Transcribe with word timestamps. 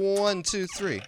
One, 0.00 0.44
two, 0.44 0.64
three. 0.76 1.00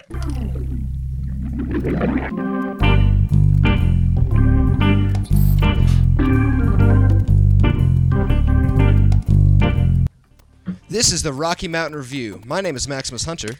This 10.88 11.12
is 11.12 11.22
the 11.22 11.32
Rocky 11.32 11.68
Mountain 11.68 11.96
Review. 11.96 12.40
My 12.44 12.60
name 12.60 12.74
is 12.74 12.88
Maximus 12.88 13.24
Hunter. 13.24 13.50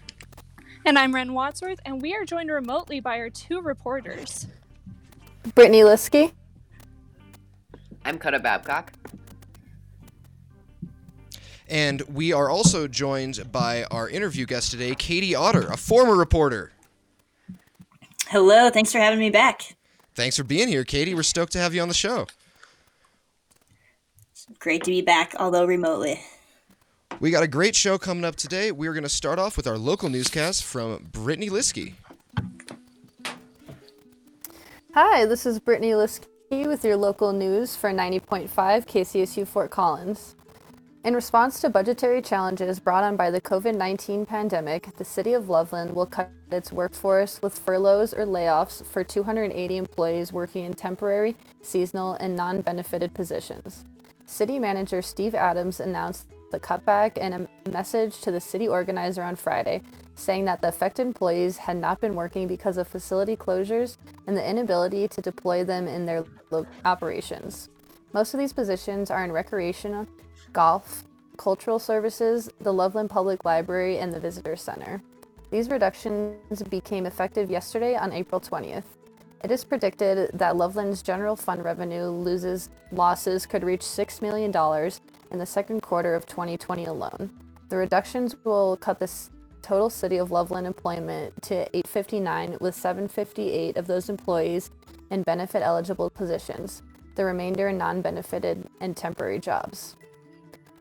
And 0.85 0.98
I'm 0.98 1.14
Ren 1.14 1.33
Wadsworth, 1.33 1.78
and 1.85 2.03
we 2.03 2.12
are 2.17 2.24
joined 2.24 2.51
remotely 2.51 2.99
by 2.99 3.21
our 3.21 3.31
two 3.31 3.60
reporters. 3.60 4.49
Brittany 5.54 5.83
Liskey. 5.83 6.33
I'm 8.04 8.19
Coda 8.19 8.40
Babcock. 8.40 8.92
And 11.71 12.02
we 12.12 12.32
are 12.32 12.50
also 12.50 12.88
joined 12.88 13.52
by 13.52 13.84
our 13.84 14.08
interview 14.08 14.44
guest 14.44 14.72
today, 14.72 14.96
Katie 14.96 15.37
Otter, 15.37 15.69
a 15.69 15.76
former 15.76 16.16
reporter. 16.16 16.73
Hello, 18.27 18.70
thanks 18.70 18.91
for 18.91 18.98
having 18.98 19.20
me 19.20 19.30
back. 19.30 19.77
Thanks 20.16 20.37
for 20.37 20.42
being 20.42 20.66
here, 20.66 20.84
Katie. 20.84 21.14
We're 21.14 21.23
stoked 21.23 21.52
to 21.52 21.59
have 21.59 21.73
you 21.73 21.80
on 21.80 21.87
the 21.87 21.95
show. 21.95 22.27
Great 24.59 24.83
to 24.83 24.91
be 24.91 25.01
back, 25.01 25.34
although 25.38 25.64
remotely. 25.64 26.20
We 27.20 27.30
got 27.30 27.45
a 27.45 27.48
great 27.48 27.77
show 27.77 27.98
coming 27.98 28.25
up 28.25 28.34
today. 28.34 28.73
We're 28.73 28.92
going 28.92 29.05
to 29.05 29.09
start 29.09 29.39
off 29.39 29.56
with 29.56 29.69
our 29.69 29.78
local 29.78 30.09
newscast 30.09 30.64
from 30.64 31.09
Brittany 31.12 31.50
Liskey. 31.50 31.95
Hi, 34.95 35.25
this 35.25 35.47
is 35.47 35.61
Brittany 35.61 35.92
Liskey 35.92 36.66
with 36.66 36.84
your 36.84 36.97
local 36.97 37.33
news 37.33 37.77
for 37.77 37.91
90.5 37.91 38.48
KCSU 38.48 39.47
Fort 39.47 39.70
Collins. 39.70 40.34
In 41.03 41.15
response 41.15 41.61
to 41.61 41.71
budgetary 41.71 42.21
challenges 42.21 42.79
brought 42.79 43.05
on 43.05 43.17
by 43.17 43.31
the 43.31 43.41
COVID 43.41 43.75
19 43.75 44.27
pandemic, 44.27 44.95
the 44.99 45.05
City 45.05 45.33
of 45.33 45.49
Loveland 45.49 45.95
will 45.95 46.05
cut 46.05 46.31
its 46.53 46.75
workforce 46.75 47.41
with 47.41 47.59
furloughs 47.59 48.13
or 48.13 48.27
layoffs 48.27 48.85
for 48.85 49.03
280 49.03 49.79
employees 49.79 50.31
working 50.31 50.67
in 50.67 50.75
temporary, 50.75 51.37
seasonal, 51.62 52.15
and 52.20 52.37
non 52.37 52.61
benefited 52.61 53.15
positions. 53.15 53.87
City 54.27 54.59
Manager 54.59 55.01
Steve 55.01 55.34
Adams 55.34 55.81
announced 55.81 56.27
the 56.53 56.61
cutback 56.61 57.17
in 57.17 57.33
a 57.33 57.70
message 57.70 58.20
to 58.20 58.31
the 58.31 58.41
city 58.41 58.69
organizer 58.69 59.23
on 59.23 59.37
Friday, 59.37 59.81
saying 60.17 60.45
that 60.45 60.61
the 60.61 60.69
affected 60.69 61.07
employees 61.07 61.57
had 61.57 61.79
not 61.79 62.03
been 62.03 62.14
working 62.14 62.47
because 62.47 62.77
of 62.77 62.87
facility 62.87 63.37
closures 63.37 63.97
and 64.27 64.37
the 64.37 64.47
inability 64.47 65.09
to 65.09 65.23
deploy 65.23 65.64
them 65.64 65.89
in 65.89 66.05
their 66.05 66.27
lo- 66.51 66.67
operations. 66.85 67.70
Most 68.12 68.35
of 68.35 68.41
these 68.41 68.53
positions 68.53 69.11
are 69.11 69.25
in 69.25 69.33
recreation, 69.33 70.07
golf, 70.53 71.05
cultural 71.37 71.79
services, 71.79 72.51
the 72.61 72.73
Loveland 72.73 73.11
Public 73.11 73.45
Library, 73.45 73.98
and 73.98 74.12
the 74.12 74.20
Visitor 74.20 74.57
Center. 74.57 75.03
These 75.51 75.70
reductions 75.70 76.62
became 76.65 77.07
effective 77.07 77.51
yesterday 77.51 77.97
on 77.97 78.12
April 78.12 78.41
20th. 78.41 78.84
It 79.42 79.51
is 79.51 79.65
predicted 79.65 80.31
that 80.34 80.57
Loveland's 80.57 81.03
general 81.03 81.34
fund 81.34 81.65
revenue 81.65 82.05
loses 82.05 82.69
losses 82.92 83.47
could 83.47 83.65
reach 83.65 83.81
$6 83.81 84.20
million 84.20 84.53
in 85.31 85.39
the 85.39 85.47
second 85.47 85.81
quarter 85.81 86.15
of 86.15 86.27
2020 86.27 86.85
alone. 86.85 87.31
The 87.70 87.77
reductions 87.77 88.37
will 88.45 88.77
cut 88.77 88.98
the 88.98 89.11
total 89.62 89.89
City 89.89 90.19
of 90.19 90.31
Loveland 90.31 90.67
employment 90.67 91.41
to 91.42 91.55
859, 91.77 92.59
with 92.61 92.75
758 92.75 93.77
of 93.77 93.87
those 93.87 94.09
employees 94.09 94.70
in 95.11 95.23
benefit 95.23 95.62
eligible 95.62 96.11
positions, 96.11 96.83
the 97.14 97.25
remainder 97.25 97.69
in 97.69 97.79
non 97.79 98.03
benefited 98.03 98.69
and 98.81 98.97
temporary 98.97 99.39
jobs. 99.39 99.97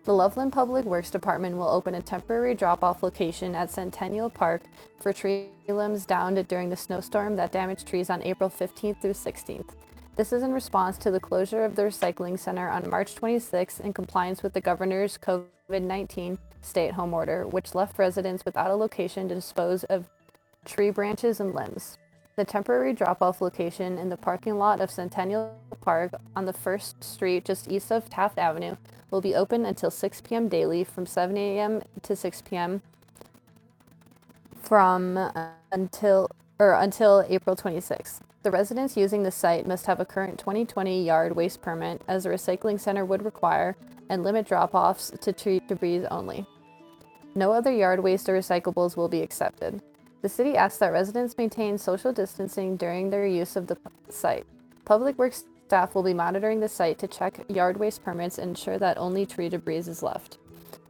The 0.09 0.15
Loveland 0.15 0.53
Public 0.53 0.85
Works 0.85 1.11
Department 1.11 1.55
will 1.55 1.69
open 1.69 1.93
a 1.93 2.01
temporary 2.01 2.55
drop 2.55 2.83
off 2.83 3.03
location 3.03 3.53
at 3.53 3.69
Centennial 3.69 4.27
Park 4.27 4.63
for 4.99 5.13
tree 5.13 5.49
limbs 5.67 6.03
downed 6.03 6.47
during 6.47 6.71
the 6.71 6.75
snowstorm 6.75 7.35
that 7.35 7.51
damaged 7.51 7.85
trees 7.85 8.09
on 8.09 8.23
April 8.23 8.49
15th 8.49 8.99
through 9.03 9.13
16th. 9.13 9.69
This 10.15 10.33
is 10.33 10.41
in 10.41 10.51
response 10.51 10.97
to 10.97 11.11
the 11.11 11.19
closure 11.19 11.63
of 11.63 11.75
the 11.75 11.83
recycling 11.83 12.39
center 12.39 12.67
on 12.69 12.89
March 12.89 13.13
26 13.13 13.81
in 13.81 13.93
compliance 13.93 14.41
with 14.41 14.53
the 14.53 14.61
governor's 14.61 15.15
COVID 15.15 15.47
19 15.83 16.39
stay 16.63 16.87
at 16.87 16.95
home 16.95 17.13
order, 17.13 17.45
which 17.45 17.75
left 17.75 17.99
residents 17.99 18.43
without 18.45 18.71
a 18.71 18.75
location 18.75 19.29
to 19.29 19.35
dispose 19.35 19.83
of 19.83 20.09
tree 20.65 20.89
branches 20.89 21.39
and 21.39 21.53
limbs. 21.53 21.99
The 22.39 22.45
temporary 22.45 22.93
drop 22.93 23.21
off 23.21 23.41
location 23.41 23.97
in 23.97 24.07
the 24.07 24.15
parking 24.15 24.57
lot 24.57 24.79
of 24.79 24.89
Centennial 24.89 25.57
Park 25.81 26.13
on 26.37 26.45
the 26.45 26.53
first 26.53 27.03
street 27.03 27.43
just 27.43 27.69
east 27.69 27.91
of 27.91 28.09
Taft 28.09 28.37
Avenue 28.37 28.77
will 29.11 29.19
be 29.19 29.35
open 29.35 29.65
until 29.65 29.91
6 29.91 30.21
p.m. 30.21 30.47
daily 30.47 30.85
from 30.85 31.05
7 31.05 31.35
a.m. 31.35 31.81
to 32.01 32.15
6 32.15 32.41
p.m. 32.43 32.81
from 34.55 35.17
uh, 35.17 35.49
until 35.73 36.29
or 36.59 36.75
until 36.75 37.25
April 37.27 37.57
26th. 37.57 38.21
The 38.43 38.51
residents 38.51 38.95
using 38.95 39.23
the 39.23 39.31
site 39.31 39.67
must 39.67 39.87
have 39.87 39.99
a 39.99 40.05
current 40.05 40.39
2020 40.39 41.03
yard 41.03 41.35
waste 41.35 41.61
permit, 41.61 42.01
as 42.07 42.25
a 42.25 42.29
recycling 42.29 42.79
center 42.79 43.03
would 43.03 43.25
require, 43.25 43.75
and 44.07 44.23
limit 44.23 44.47
drop 44.47 44.73
offs 44.73 45.11
to 45.19 45.33
tree 45.33 45.59
debris 45.67 46.05
only. 46.09 46.45
No 47.35 47.51
other 47.51 47.73
yard 47.73 47.99
waste 47.99 48.29
or 48.29 48.39
recyclables 48.39 48.95
will 48.95 49.09
be 49.09 49.21
accepted. 49.21 49.81
The 50.21 50.29
city 50.29 50.57
asks 50.57 50.79
that 50.79 50.91
residents 50.91 51.37
maintain 51.37 51.77
social 51.77 52.11
distancing 52.11 52.75
during 52.75 53.09
their 53.09 53.25
use 53.25 53.55
of 53.55 53.67
the 53.67 53.77
site. 54.09 54.45
Public 54.83 55.17
Works 55.17 55.45
staff 55.65 55.95
will 55.95 56.03
be 56.03 56.13
monitoring 56.13 56.59
the 56.59 56.67
site 56.67 56.99
to 56.99 57.07
check 57.07 57.39
yard 57.47 57.77
waste 57.77 58.03
permits 58.03 58.37
and 58.37 58.49
ensure 58.49 58.77
that 58.79 58.97
only 58.97 59.25
tree 59.25 59.49
debris 59.49 59.77
is 59.77 60.03
left. 60.03 60.37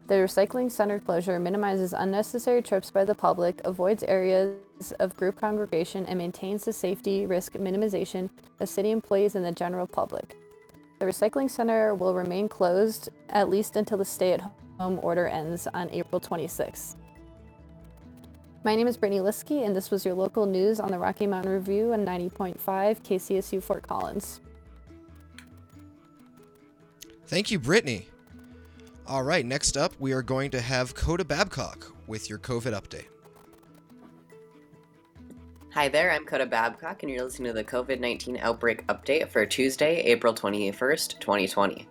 The 0.08 0.16
recycling 0.16 0.72
center 0.72 1.00
closure 1.00 1.38
minimizes 1.38 1.94
unnecessary 1.94 2.64
trips 2.64 2.90
by 2.90 3.06
the 3.06 3.14
public, 3.14 3.62
avoids 3.64 4.02
areas 4.04 4.56
of 5.00 5.16
group 5.16 5.40
congregation, 5.40 6.06
and 6.08 6.18
maintains 6.18 6.66
the 6.66 6.74
safety 6.74 7.28
risk 7.28 7.54
minimization 7.54 8.30
of 8.60 8.70
city 8.70 8.90
employees 8.90 9.36
and 9.36 9.46
the 9.46 9.52
general 9.52 9.86
public. 9.86 10.36
The 10.98 11.06
recycling 11.06 11.52
center 11.52 11.94
will 11.94 12.16
remain 12.16 12.50
closed 12.50 13.10
at 13.30 13.50
least 13.50 13.76
until 13.76 14.00
the 14.00 14.06
stay 14.06 14.34
at 14.34 14.42
home 14.80 15.00
order 15.04 15.28
ends 15.28 15.68
on 15.76 15.92
April 15.92 16.20
26. 16.20 16.96
My 18.64 18.76
name 18.76 18.88
is 18.88 18.98
Brittany 18.98 19.22
Liskey, 19.22 19.66
and 19.66 19.74
this 19.74 19.90
was 19.90 20.04
your 20.04 20.16
local 20.16 20.46
news 20.46 20.82
on 20.82 20.92
the 20.92 21.00
Rocky 21.00 21.26
Mountain 21.26 21.54
Review 21.54 21.94
on 21.94 22.06
90.5 22.06 22.58
KCSU 22.58 23.64
Fort 23.64 23.84
Collins. 23.84 24.42
Thank 27.28 27.52
you, 27.52 27.58
Brittany. 27.58 28.10
All 29.08 29.24
right, 29.24 29.46
next 29.46 29.78
up, 29.78 29.94
we 29.98 30.12
are 30.12 30.22
going 30.22 30.52
to 30.52 30.60
have 30.60 30.94
Coda 30.94 31.24
Babcock 31.24 31.94
with 32.06 32.30
your 32.30 32.38
COVID 32.38 32.74
update. 32.74 33.06
Hi 35.74 35.88
there, 35.88 36.12
I'm 36.12 36.26
Coda 36.26 36.46
Babcock, 36.46 37.04
and 37.04 37.12
you're 37.12 37.24
listening 37.24 37.54
to 37.54 37.54
the 37.54 37.64
COVID 37.64 38.02
19 38.02 38.40
outbreak 38.42 38.86
update 38.88 39.30
for 39.30 39.46
Tuesday, 39.46 40.02
April 40.02 40.34
21st, 40.34 41.20
2020. 41.20 41.88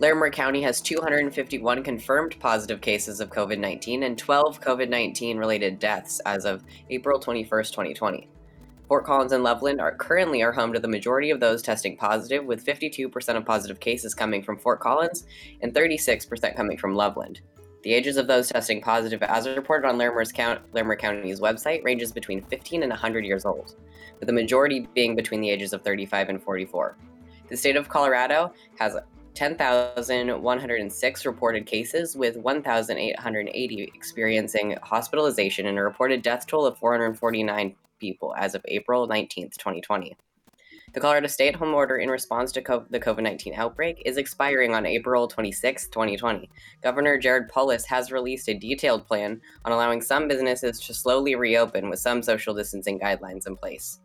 Larimer 0.00 0.28
County 0.28 0.60
has 0.62 0.80
251 0.80 1.84
confirmed 1.84 2.36
positive 2.40 2.80
cases 2.80 3.20
of 3.20 3.30
COVID 3.30 3.60
19 3.60 4.02
and 4.02 4.18
12 4.18 4.60
COVID 4.60 4.88
19 4.88 5.38
related 5.38 5.78
deaths 5.78 6.20
as 6.26 6.44
of 6.44 6.64
April 6.90 7.20
21, 7.20 7.48
2020. 7.48 8.28
Fort 8.88 9.04
Collins 9.04 9.30
and 9.30 9.44
Loveland 9.44 9.80
are 9.80 9.94
currently 9.94 10.42
are 10.42 10.50
home 10.50 10.72
to 10.72 10.80
the 10.80 10.88
majority 10.88 11.30
of 11.30 11.38
those 11.38 11.62
testing 11.62 11.96
positive, 11.96 12.44
with 12.44 12.66
52% 12.66 13.36
of 13.36 13.46
positive 13.46 13.78
cases 13.78 14.14
coming 14.14 14.42
from 14.42 14.58
Fort 14.58 14.80
Collins 14.80 15.26
and 15.62 15.72
36% 15.72 16.56
coming 16.56 16.76
from 16.76 16.96
Loveland. 16.96 17.40
The 17.84 17.94
ages 17.94 18.16
of 18.16 18.26
those 18.26 18.48
testing 18.48 18.82
positive, 18.82 19.22
as 19.22 19.46
reported 19.46 19.86
on 19.88 19.96
Larimer's 19.96 20.32
Count, 20.32 20.60
Larimer 20.74 20.96
County's 20.96 21.40
website, 21.40 21.84
ranges 21.84 22.10
between 22.10 22.42
15 22.42 22.82
and 22.82 22.90
100 22.90 23.24
years 23.24 23.44
old, 23.44 23.76
with 24.18 24.26
the 24.26 24.32
majority 24.32 24.88
being 24.92 25.14
between 25.14 25.40
the 25.40 25.50
ages 25.50 25.72
of 25.72 25.82
35 25.82 26.30
and 26.30 26.42
44. 26.42 26.96
The 27.48 27.56
state 27.56 27.76
of 27.76 27.88
Colorado 27.88 28.52
has 28.78 28.96
10,106 29.34 31.26
reported 31.26 31.66
cases, 31.66 32.16
with 32.16 32.36
1,880 32.36 33.92
experiencing 33.94 34.76
hospitalization 34.82 35.66
and 35.66 35.78
a 35.78 35.82
reported 35.82 36.22
death 36.22 36.46
toll 36.46 36.66
of 36.66 36.78
449 36.78 37.74
people 37.98 38.34
as 38.36 38.54
of 38.54 38.64
April 38.68 39.06
19, 39.06 39.50
2020. 39.50 40.16
The 40.94 41.00
Colorado 41.00 41.26
stay 41.26 41.48
at 41.48 41.56
home 41.56 41.74
order 41.74 41.96
in 41.96 42.08
response 42.08 42.52
to 42.52 42.60
the 42.88 43.00
COVID 43.00 43.22
19 43.22 43.54
outbreak 43.54 44.00
is 44.04 44.16
expiring 44.16 44.74
on 44.74 44.86
April 44.86 45.26
26, 45.26 45.88
2020. 45.88 46.48
Governor 46.84 47.18
Jared 47.18 47.48
Polis 47.48 47.84
has 47.86 48.12
released 48.12 48.48
a 48.48 48.54
detailed 48.54 49.04
plan 49.08 49.40
on 49.64 49.72
allowing 49.72 50.00
some 50.00 50.28
businesses 50.28 50.78
to 50.78 50.94
slowly 50.94 51.34
reopen 51.34 51.90
with 51.90 51.98
some 51.98 52.22
social 52.22 52.54
distancing 52.54 53.00
guidelines 53.00 53.48
in 53.48 53.56
place. 53.56 53.98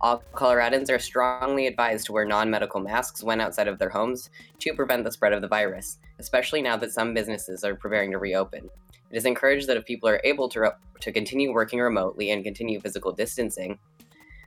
All 0.00 0.22
Coloradans 0.34 0.90
are 0.90 0.98
strongly 0.98 1.66
advised 1.66 2.06
to 2.06 2.12
wear 2.12 2.24
non 2.24 2.50
medical 2.50 2.80
masks 2.80 3.22
when 3.22 3.40
outside 3.40 3.68
of 3.68 3.78
their 3.78 3.88
homes 3.88 4.30
to 4.60 4.74
prevent 4.74 5.04
the 5.04 5.12
spread 5.12 5.32
of 5.32 5.40
the 5.40 5.48
virus, 5.48 5.98
especially 6.18 6.60
now 6.60 6.76
that 6.76 6.92
some 6.92 7.14
businesses 7.14 7.64
are 7.64 7.74
preparing 7.74 8.10
to 8.10 8.18
reopen. 8.18 8.68
It 9.10 9.16
is 9.16 9.24
encouraged 9.24 9.68
that 9.68 9.76
if 9.76 9.84
people 9.84 10.08
are 10.08 10.20
able 10.24 10.48
to, 10.50 10.60
re- 10.60 10.70
to 11.00 11.12
continue 11.12 11.52
working 11.52 11.78
remotely 11.78 12.30
and 12.30 12.44
continue 12.44 12.80
physical 12.80 13.12
distancing 13.12 13.78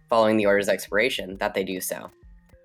following 0.10 0.38
the 0.38 0.46
order's 0.46 0.70
expiration, 0.70 1.38
that 1.38 1.54
they 1.54 1.64
do 1.64 1.80
so. 1.80 2.12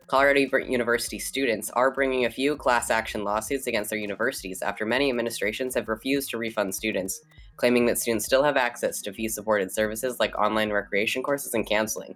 Colorado 0.07 0.41
University 0.41 1.19
students 1.19 1.71
are 1.71 1.91
bringing 1.91 2.27
a 2.27 2.31
few 2.31 2.57
class 2.57 2.91
action 2.91 3.25
lawsuits 3.25 3.67
against 3.67 3.89
their 3.89 3.99
universities 3.99 4.61
after 4.61 4.85
many 4.85 5.09
administrations 5.09 5.75
have 5.75 5.89
refused 5.89 6.29
to 6.31 6.39
refund 6.39 6.75
students 6.75 7.23
claiming 7.57 7.87
that 7.87 7.99
students 7.99 8.27
still 8.27 8.43
have 8.43 8.57
access 8.57 9.01
to 9.01 9.13
fee 9.13 9.29
supported 9.29 9.73
services 9.73 10.21
like 10.21 10.37
online 10.37 10.71
recreation 10.71 11.23
courses 11.23 11.55
and 11.55 11.67
counseling. 11.67 12.15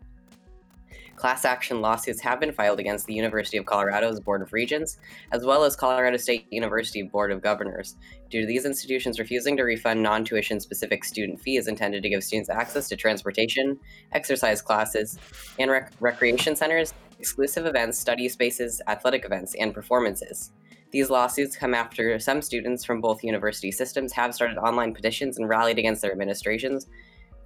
Class 1.18 1.44
action 1.44 1.80
lawsuits 1.80 2.20
have 2.20 2.38
been 2.38 2.52
filed 2.52 2.78
against 2.78 3.06
the 3.06 3.12
University 3.12 3.56
of 3.56 3.66
Colorado's 3.66 4.20
Board 4.20 4.40
of 4.40 4.52
Regents, 4.52 4.98
as 5.32 5.44
well 5.44 5.64
as 5.64 5.74
Colorado 5.74 6.16
State 6.16 6.46
University 6.52 7.02
Board 7.02 7.32
of 7.32 7.42
Governors, 7.42 7.96
due 8.30 8.42
to 8.42 8.46
these 8.46 8.64
institutions 8.64 9.18
refusing 9.18 9.56
to 9.56 9.64
refund 9.64 10.00
non 10.00 10.24
tuition 10.24 10.60
specific 10.60 11.04
student 11.04 11.40
fees 11.40 11.66
intended 11.66 12.04
to 12.04 12.08
give 12.08 12.22
students 12.22 12.48
access 12.48 12.88
to 12.88 12.94
transportation, 12.94 13.80
exercise 14.12 14.62
classes, 14.62 15.18
and 15.58 15.72
rec- 15.72 15.90
recreation 15.98 16.54
centers, 16.54 16.94
exclusive 17.18 17.66
events, 17.66 17.98
study 17.98 18.28
spaces, 18.28 18.80
athletic 18.86 19.24
events, 19.24 19.56
and 19.58 19.74
performances. 19.74 20.52
These 20.92 21.10
lawsuits 21.10 21.56
come 21.56 21.74
after 21.74 22.20
some 22.20 22.40
students 22.42 22.84
from 22.84 23.00
both 23.00 23.24
university 23.24 23.72
systems 23.72 24.12
have 24.12 24.36
started 24.36 24.56
online 24.56 24.94
petitions 24.94 25.36
and 25.36 25.48
rallied 25.48 25.80
against 25.80 26.00
their 26.00 26.12
administrations 26.12 26.86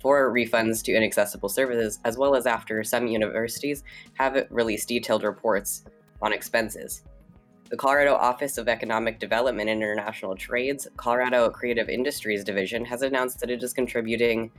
for 0.02 0.30
refunds 0.32 0.82
to 0.82 0.92
inaccessible 0.92 1.48
services, 1.48 2.00
as 2.04 2.18
well 2.18 2.34
as 2.34 2.46
after 2.46 2.82
some 2.82 3.06
universities 3.06 3.84
have 4.14 4.48
released 4.50 4.88
detailed 4.88 5.22
reports 5.22 5.84
on 6.20 6.32
expenses. 6.32 7.04
The 7.70 7.76
Colorado 7.76 8.16
Office 8.16 8.58
of 8.58 8.68
Economic 8.68 9.20
Development 9.20 9.70
and 9.70 9.82
International 9.82 10.34
Trades, 10.34 10.88
Colorado 10.96 11.48
Creative 11.48 11.88
Industries 11.88 12.44
Division, 12.44 12.84
has 12.84 13.00
announced 13.00 13.40
that 13.40 13.50
it 13.50 13.62
is 13.62 13.72
contributing 13.72 14.50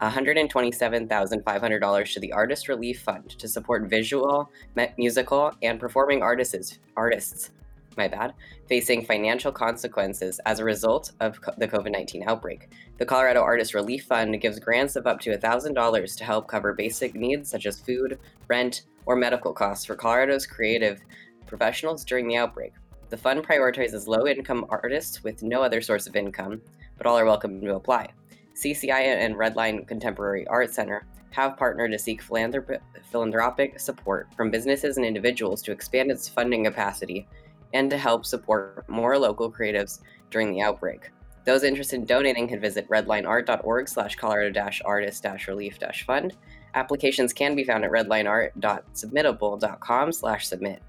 $127,500 0.00 2.12
to 2.12 2.20
the 2.20 2.32
Artist 2.32 2.68
Relief 2.68 3.00
Fund 3.00 3.30
to 3.30 3.48
support 3.48 3.88
visual, 3.88 4.48
musical, 4.96 5.50
and 5.62 5.80
performing 5.80 6.22
artists, 6.22 6.78
artists 6.96 7.50
my 7.98 8.08
bad, 8.08 8.32
facing 8.68 9.04
financial 9.04 9.52
consequences 9.52 10.40
as 10.46 10.58
a 10.58 10.64
result 10.64 11.12
of 11.20 11.38
co- 11.42 11.52
the 11.58 11.68
COVID 11.68 11.92
19 11.92 12.26
outbreak. 12.26 12.70
The 12.96 13.04
Colorado 13.04 13.42
Artist 13.42 13.74
Relief 13.74 14.04
Fund 14.04 14.40
gives 14.40 14.58
grants 14.58 14.96
of 14.96 15.06
up 15.06 15.20
to 15.20 15.36
$1,000 15.36 16.16
to 16.16 16.24
help 16.24 16.48
cover 16.48 16.72
basic 16.72 17.14
needs 17.14 17.50
such 17.50 17.66
as 17.66 17.80
food, 17.80 18.18
rent, 18.48 18.82
or 19.04 19.16
medical 19.16 19.52
costs 19.52 19.84
for 19.84 19.96
Colorado's 19.96 20.46
creative 20.46 21.00
professionals 21.46 22.04
during 22.04 22.26
the 22.26 22.36
outbreak. 22.36 22.72
The 23.10 23.16
fund 23.16 23.46
prioritizes 23.46 24.06
low 24.06 24.26
income 24.26 24.66
artists 24.68 25.24
with 25.24 25.42
no 25.42 25.62
other 25.62 25.80
source 25.80 26.06
of 26.06 26.16
income, 26.16 26.60
but 26.96 27.06
all 27.06 27.18
are 27.18 27.24
welcome 27.24 27.60
to 27.60 27.74
apply. 27.74 28.08
CCI 28.54 28.90
and 28.90 29.34
Redline 29.34 29.86
Contemporary 29.86 30.46
Art 30.48 30.74
Center 30.74 31.06
have 31.30 31.56
partnered 31.56 31.92
to 31.92 31.98
seek 31.98 32.20
philanthropic 32.22 33.78
support 33.80 34.28
from 34.36 34.50
businesses 34.50 34.96
and 34.96 35.06
individuals 35.06 35.62
to 35.62 35.72
expand 35.72 36.10
its 36.10 36.28
funding 36.28 36.64
capacity 36.64 37.26
and 37.72 37.90
to 37.90 37.98
help 37.98 38.26
support 38.26 38.88
more 38.88 39.18
local 39.18 39.50
creatives 39.50 39.98
during 40.30 40.52
the 40.52 40.60
outbreak. 40.60 41.10
Those 41.44 41.64
interested 41.64 42.00
in 42.00 42.04
donating 42.04 42.48
can 42.48 42.60
visit 42.60 42.88
redlineart.org 42.88 43.88
slash 43.88 44.16
colorado 44.16 44.70
artist 44.84 45.24
relief 45.48 45.78
fund. 46.04 46.34
Applications 46.74 47.32
can 47.32 47.56
be 47.56 47.64
found 47.64 47.84
at 47.84 47.90
redlineart.submittable.com 47.90 50.12
slash 50.12 50.46
submit. 50.46 50.82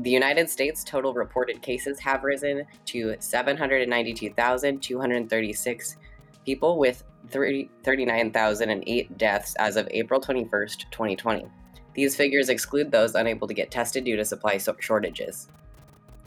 The 0.00 0.10
United 0.10 0.50
States 0.50 0.82
total 0.84 1.14
reported 1.14 1.62
cases 1.62 1.98
have 2.00 2.24
risen 2.24 2.64
to 2.86 3.14
792,236 3.18 5.96
people 6.44 6.78
with 6.78 7.04
39,008 7.28 9.18
deaths 9.18 9.54
as 9.58 9.76
of 9.76 9.86
April 9.90 10.18
21st, 10.20 10.90
2020. 10.90 11.46
These 11.94 12.16
figures 12.16 12.48
exclude 12.48 12.90
those 12.90 13.14
unable 13.14 13.48
to 13.48 13.54
get 13.54 13.70
tested 13.70 14.04
due 14.04 14.16
to 14.16 14.24
supply 14.24 14.58
shortages. 14.78 15.48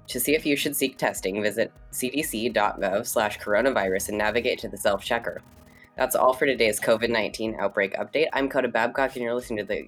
To 0.08 0.20
see 0.20 0.36
if 0.36 0.46
you 0.46 0.56
should 0.56 0.76
seek 0.76 0.98
testing, 0.98 1.42
visit 1.42 1.72
cdc.gov 1.92 3.08
slash 3.08 3.40
coronavirus 3.40 4.10
and 4.10 4.18
navigate 4.18 4.60
to 4.60 4.68
the 4.68 4.78
self-checker. 4.78 5.42
That's 5.98 6.16
all 6.16 6.34
for 6.34 6.46
today's 6.46 6.80
COVID-19 6.80 7.60
outbreak 7.60 7.96
update. 7.96 8.28
I'm 8.34 8.50
Coda 8.50 8.68
Babcock 8.68 9.16
and 9.16 9.24
you're 9.24 9.36
listening 9.36 9.60
to 9.60 9.66
the 9.66 9.88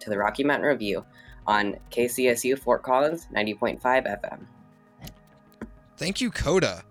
to 0.00 0.10
the 0.10 0.18
Rocky 0.18 0.44
Mountain 0.44 0.68
Review 0.68 1.04
on 1.46 1.76
KCSU 1.90 2.58
Fort 2.58 2.82
Collins 2.82 3.26
90.5 3.34 3.80
FM. 3.82 4.46
Thank 5.96 6.20
you, 6.20 6.30
Coda. 6.30 6.84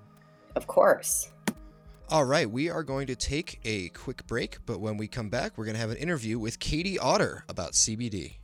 Of 0.56 0.68
course. 0.68 1.31
All 2.09 2.24
right, 2.24 2.50
we 2.50 2.69
are 2.69 2.83
going 2.83 3.06
to 3.07 3.18
take 3.18 3.59
a 3.65 3.89
quick 3.89 4.25
break, 4.27 4.59
but 4.65 4.80
when 4.80 4.95
we 4.95 5.09
come 5.09 5.27
back, 5.27 5.57
we're 5.57 5.65
going 5.65 5.75
to 5.75 5.81
have 5.81 5.89
an 5.89 5.98
interview 5.98 6.39
with 6.39 6.57
Katie 6.57 6.98
Otter 6.98 7.44
about 7.50 7.74
CBD. 7.74 8.36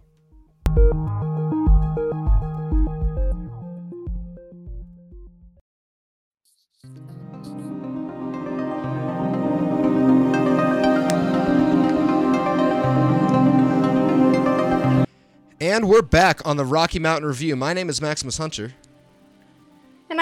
And 15.62 15.88
we're 15.88 16.01
back 16.01 16.45
on 16.45 16.57
the 16.57 16.66
Rocky 16.66 17.00
Mountain 17.00 17.30
Review. 17.30 17.56
My 17.56 17.71
name 17.71 17.88
is 17.88 18.01
Maximus 18.01 18.38
Hunter. 18.38 18.74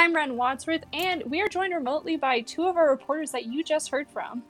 And 0.01 0.09
I'm 0.09 0.15
Ren 0.15 0.35
Wadsworth, 0.35 0.83
and 0.93 1.21
we 1.27 1.41
are 1.41 1.47
joined 1.47 1.75
remotely 1.75 2.17
by 2.17 2.41
two 2.41 2.65
of 2.65 2.75
our 2.75 2.89
reporters 2.89 3.29
that 3.33 3.45
you 3.45 3.63
just 3.63 3.89
heard 3.89 4.09
from. 4.09 4.41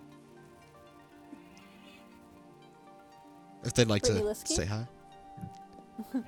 If 3.65 3.73
they'd 3.73 3.89
like 3.89 4.03
Brittany 4.03 4.21
to 4.21 4.27
Liskey? 4.27 4.47
say 4.47 4.63
hi. 4.65 4.87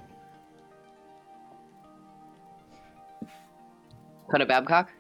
Coda 4.30 4.46
Babcock? 4.46 4.92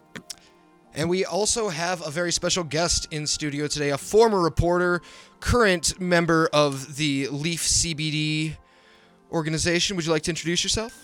And 0.93 1.09
we 1.09 1.25
also 1.25 1.67
have 1.67 2.07
a 2.07 2.09
very 2.09 2.31
special 2.31 2.63
guest 2.63 3.09
in 3.11 3.27
studio 3.27 3.67
today, 3.67 3.89
a 3.89 3.97
former 3.97 4.39
reporter, 4.39 5.01
current 5.41 5.99
member 5.99 6.49
of 6.53 6.95
the 6.95 7.27
Leaf 7.27 7.63
CBD 7.63 8.55
organization. 9.33 9.97
Would 9.97 10.05
you 10.05 10.13
like 10.13 10.23
to 10.23 10.31
introduce 10.31 10.63
yourself? 10.63 11.02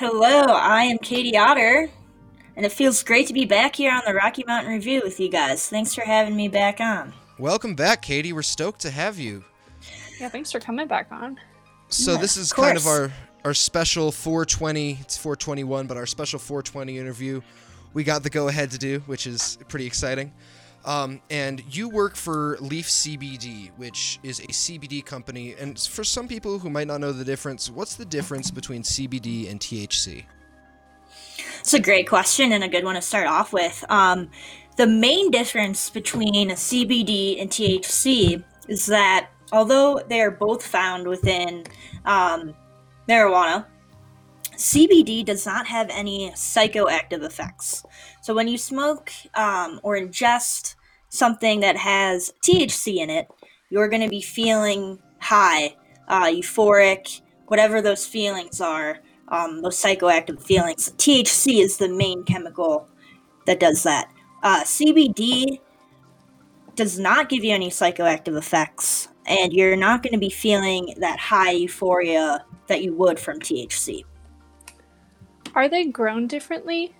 Hello, 0.00 0.54
I 0.54 0.84
am 0.84 0.96
Katie 0.96 1.36
Otter, 1.36 1.90
and 2.56 2.64
it 2.64 2.72
feels 2.72 3.02
great 3.02 3.26
to 3.26 3.34
be 3.34 3.44
back 3.44 3.76
here 3.76 3.92
on 3.92 4.00
the 4.06 4.14
Rocky 4.14 4.42
Mountain 4.46 4.72
Review 4.72 5.02
with 5.04 5.20
you 5.20 5.28
guys. 5.28 5.68
Thanks 5.68 5.94
for 5.94 6.00
having 6.00 6.34
me 6.34 6.48
back 6.48 6.80
on. 6.80 7.12
Welcome 7.38 7.74
back, 7.74 8.00
Katie. 8.00 8.32
We're 8.32 8.40
stoked 8.40 8.80
to 8.80 8.90
have 8.90 9.18
you. 9.18 9.44
Yeah, 10.18 10.30
thanks 10.30 10.50
for 10.50 10.58
coming 10.58 10.88
back 10.88 11.08
on. 11.12 11.38
So 11.90 12.12
Yeah, 12.12 12.18
this 12.22 12.38
is 12.38 12.50
of 12.50 12.56
kind 12.56 12.78
of 12.78 12.86
our 12.86 13.12
our 13.44 13.52
special 13.52 14.10
420. 14.10 15.00
It's 15.02 15.18
421, 15.18 15.86
but 15.86 15.98
our 15.98 16.06
special 16.06 16.38
420 16.38 16.96
interview. 16.96 17.42
We 17.92 18.02
got 18.02 18.22
the 18.22 18.30
go 18.30 18.48
ahead 18.48 18.70
to 18.70 18.78
do, 18.78 19.00
which 19.00 19.26
is 19.26 19.58
pretty 19.68 19.84
exciting. 19.84 20.32
Um, 20.84 21.20
and 21.28 21.62
you 21.74 21.88
work 21.88 22.16
for 22.16 22.56
Leaf 22.60 22.88
CBD, 22.88 23.70
which 23.76 24.18
is 24.22 24.40
a 24.40 24.46
CBD 24.46 25.04
company. 25.04 25.54
And 25.58 25.78
for 25.78 26.04
some 26.04 26.26
people 26.26 26.58
who 26.58 26.70
might 26.70 26.86
not 26.86 27.00
know 27.00 27.12
the 27.12 27.24
difference, 27.24 27.70
what's 27.70 27.96
the 27.96 28.04
difference 28.04 28.50
between 28.50 28.82
CBD 28.82 29.50
and 29.50 29.60
THC? 29.60 30.24
It's 31.60 31.74
a 31.74 31.80
great 31.80 32.08
question 32.08 32.52
and 32.52 32.64
a 32.64 32.68
good 32.68 32.84
one 32.84 32.94
to 32.94 33.02
start 33.02 33.26
off 33.26 33.52
with. 33.52 33.84
Um, 33.90 34.30
the 34.76 34.86
main 34.86 35.30
difference 35.30 35.90
between 35.90 36.50
CBD 36.50 37.40
and 37.40 37.50
THC 37.50 38.42
is 38.68 38.86
that 38.86 39.28
although 39.52 40.00
they 40.08 40.22
are 40.22 40.30
both 40.30 40.64
found 40.64 41.06
within 41.06 41.64
um, 42.06 42.54
marijuana, 43.06 43.66
CBD 44.52 45.24
does 45.24 45.46
not 45.46 45.66
have 45.66 45.88
any 45.90 46.30
psychoactive 46.30 47.22
effects. 47.22 47.84
So 48.22 48.34
when 48.34 48.48
you 48.48 48.58
smoke 48.58 49.10
um, 49.34 49.80
or 49.82 49.96
ingest 49.96 50.76
something 51.10 51.60
that 51.60 51.76
has 51.76 52.32
THC 52.42 52.96
in 52.96 53.10
it, 53.10 53.28
you're 53.68 53.88
going 53.88 54.02
to 54.02 54.08
be 54.08 54.22
feeling 54.22 54.98
high, 55.20 55.76
uh, 56.08 56.26
euphoric, 56.26 57.20
whatever 57.46 57.82
those 57.82 58.06
feelings 58.06 58.60
are, 58.60 58.98
um, 59.28 59.60
those 59.62 59.76
psychoactive 59.76 60.42
feelings. 60.42 60.92
THC 60.96 61.62
is 61.62 61.76
the 61.76 61.88
main 61.88 62.24
chemical 62.24 62.88
that 63.46 63.60
does 63.60 63.82
that. 63.82 64.10
Uh, 64.42 64.62
CBD 64.62 65.60
does 66.74 66.98
not 66.98 67.28
give 67.28 67.44
you 67.44 67.52
any 67.52 67.68
psychoactive 67.68 68.36
effects, 68.36 69.08
and 69.26 69.52
you're 69.52 69.76
not 69.76 70.02
going 70.02 70.12
to 70.12 70.18
be 70.18 70.30
feeling 70.30 70.94
that 70.98 71.18
high 71.18 71.52
euphoria 71.52 72.44
that 72.68 72.82
you 72.82 72.94
would 72.94 73.18
from 73.18 73.38
THC. 73.38 74.04
Are 75.54 75.68
they 75.68 75.86
grown 75.86 76.26
differently? 76.26 76.94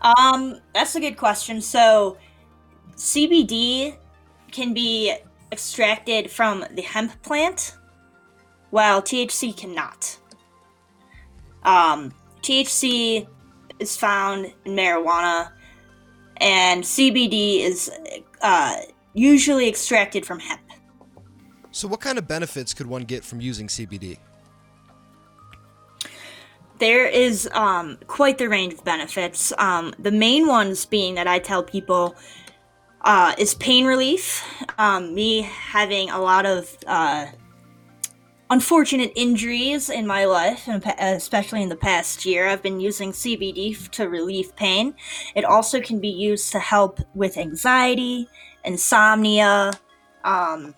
Um, 0.00 0.60
that's 0.74 0.94
a 0.94 1.00
good 1.00 1.16
question. 1.16 1.60
So, 1.60 2.18
CBD 2.98 3.96
can 4.50 4.74
be 4.74 5.14
extracted 5.52 6.30
from 6.30 6.64
the 6.72 6.82
hemp 6.82 7.22
plant, 7.22 7.76
while 8.70 9.00
THC 9.00 9.56
cannot. 9.56 10.18
Um, 11.62 12.12
THC 12.42 13.26
is 13.78 13.96
found 13.96 14.52
in 14.64 14.72
marijuana, 14.74 15.52
and 16.38 16.82
CBD 16.82 17.60
is 17.60 17.90
uh, 18.42 18.76
usually 19.14 19.68
extracted 19.68 20.26
from 20.26 20.40
hemp. 20.40 20.60
So, 21.70 21.86
what 21.86 22.00
kind 22.00 22.18
of 22.18 22.26
benefits 22.26 22.74
could 22.74 22.86
one 22.86 23.04
get 23.04 23.24
from 23.24 23.40
using 23.40 23.68
CBD? 23.68 24.18
there 26.78 27.06
is 27.06 27.48
um, 27.52 27.98
quite 28.06 28.38
the 28.38 28.48
range 28.48 28.74
of 28.74 28.84
benefits. 28.84 29.52
Um, 29.58 29.94
the 29.98 30.12
main 30.12 30.46
ones 30.46 30.86
being 30.86 31.16
that 31.16 31.26
I 31.26 31.38
tell 31.38 31.62
people 31.62 32.14
uh, 33.02 33.34
is 33.38 33.54
pain 33.54 33.84
relief. 33.84 34.44
Um, 34.78 35.14
me 35.14 35.42
having 35.42 36.10
a 36.10 36.20
lot 36.20 36.46
of 36.46 36.76
uh, 36.86 37.26
unfortunate 38.50 39.12
injuries 39.14 39.90
in 39.90 40.06
my 40.06 40.24
life, 40.24 40.68
and 40.68 40.84
especially 40.98 41.62
in 41.62 41.68
the 41.68 41.76
past 41.76 42.24
year, 42.24 42.48
I've 42.48 42.62
been 42.62 42.80
using 42.80 43.12
CBD 43.12 43.88
to 43.90 44.08
relieve 44.08 44.54
pain. 44.56 44.94
It 45.34 45.44
also 45.44 45.80
can 45.80 46.00
be 46.00 46.08
used 46.08 46.52
to 46.52 46.58
help 46.58 47.00
with 47.14 47.36
anxiety, 47.36 48.28
insomnia, 48.64 49.72
um, 50.24 50.74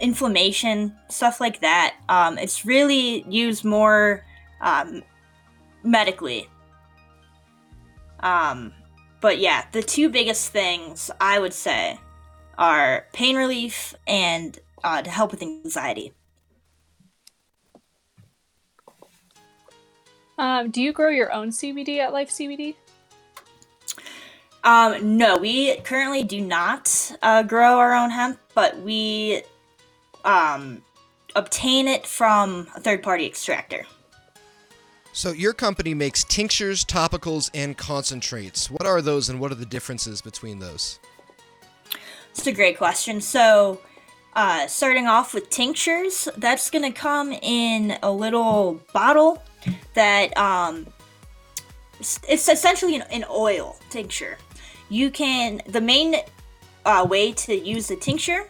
inflammation, 0.00 0.94
stuff 1.08 1.40
like 1.40 1.60
that. 1.60 1.96
Um, 2.08 2.38
it's 2.38 2.64
really 2.64 3.24
used 3.28 3.64
more 3.64 4.24
um, 4.60 5.02
medically. 5.82 6.48
Um, 8.20 8.72
but 9.20 9.38
yeah, 9.38 9.66
the 9.72 9.82
two 9.82 10.08
biggest 10.08 10.50
things 10.50 11.10
I 11.20 11.38
would 11.38 11.54
say 11.54 11.98
are 12.58 13.06
pain 13.12 13.36
relief 13.36 13.94
and 14.06 14.58
uh, 14.84 15.02
to 15.02 15.10
help 15.10 15.30
with 15.30 15.42
anxiety. 15.42 16.12
Um, 20.38 20.70
do 20.70 20.82
you 20.82 20.92
grow 20.92 21.08
your 21.08 21.32
own 21.32 21.50
CBD 21.50 21.98
at 21.98 22.12
Leaf 22.12 22.28
CBD? 22.28 22.74
Um, 24.64 25.16
no, 25.16 25.36
we 25.36 25.76
currently 25.76 26.24
do 26.24 26.40
not 26.40 27.12
uh, 27.22 27.42
grow 27.42 27.78
our 27.78 27.94
own 27.94 28.10
hemp, 28.10 28.38
but 28.54 28.78
we 28.80 29.42
um, 30.24 30.82
obtain 31.36 31.86
it 31.88 32.06
from 32.06 32.66
a 32.74 32.80
third 32.80 33.02
party 33.02 33.26
extractor. 33.26 33.86
So 35.16 35.32
your 35.32 35.54
company 35.54 35.94
makes 35.94 36.24
tinctures, 36.24 36.84
topicals, 36.84 37.50
and 37.54 37.74
concentrates. 37.74 38.70
What 38.70 38.84
are 38.84 39.00
those, 39.00 39.30
and 39.30 39.40
what 39.40 39.50
are 39.50 39.54
the 39.54 39.64
differences 39.64 40.20
between 40.20 40.58
those? 40.58 40.98
It's 42.32 42.46
a 42.46 42.52
great 42.52 42.76
question. 42.76 43.22
So, 43.22 43.80
uh, 44.34 44.66
starting 44.66 45.06
off 45.06 45.32
with 45.32 45.48
tinctures, 45.48 46.28
that's 46.36 46.68
gonna 46.68 46.92
come 46.92 47.32
in 47.32 47.96
a 48.02 48.12
little 48.12 48.78
bottle 48.92 49.42
that 49.94 50.36
um, 50.36 50.86
it's, 51.98 52.20
it's 52.28 52.46
essentially 52.50 52.96
an, 52.96 53.04
an, 53.10 53.24
oil 53.30 53.78
tincture. 53.88 54.36
You 54.90 55.10
can 55.10 55.62
the 55.66 55.80
main 55.80 56.16
uh, 56.84 57.06
way 57.08 57.32
to 57.32 57.56
use 57.56 57.88
the 57.88 57.96
tincture 57.96 58.46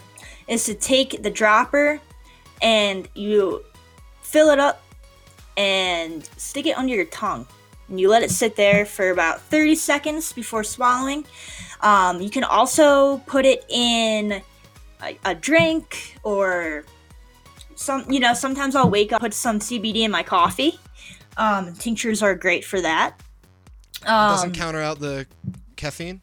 is 0.49 0.65
to 0.65 0.75
take 0.75 1.23
the 1.23 1.31
dropper 1.31 2.01
and 2.61 3.09
you 3.15 3.63
fill 4.21 4.51
it 4.51 4.59
up 4.59 4.83
and 5.57 6.25
stick 6.37 6.67
it 6.67 6.77
under 6.77 6.95
your 6.95 7.05
tongue. 7.07 7.47
And 7.89 8.01
you 8.01 8.09
let 8.09 8.23
it 8.23 8.31
sit 8.31 8.57
there 8.57 8.85
for 8.85 9.11
about 9.11 9.41
30 9.43 9.75
seconds 9.77 10.33
before 10.33 10.65
swallowing. 10.65 11.25
Um, 11.81 12.21
you 12.21 12.31
can 12.31 12.45
also 12.45 13.19
put 13.19 13.45
it 13.45 13.65
in 13.69 14.43
a, 15.03 15.19
a, 15.25 15.35
drink 15.35 16.19
or 16.23 16.85
some, 17.75 18.11
you 18.11 18.19
know, 18.19 18.35
sometimes 18.35 18.75
I'll 18.75 18.91
wake 18.91 19.13
up, 19.13 19.21
put 19.21 19.35
some 19.35 19.61
CBD 19.61 19.99
in 19.99 20.11
my 20.11 20.23
coffee. 20.23 20.81
Um, 21.37 21.75
tinctures 21.75 22.23
are 22.23 22.35
great 22.35 22.65
for 22.65 22.81
that. 22.81 23.21
Um, 24.05 24.31
doesn't 24.31 24.53
counter 24.53 24.81
out 24.81 24.99
the 24.99 25.27
caffeine? 25.77 26.23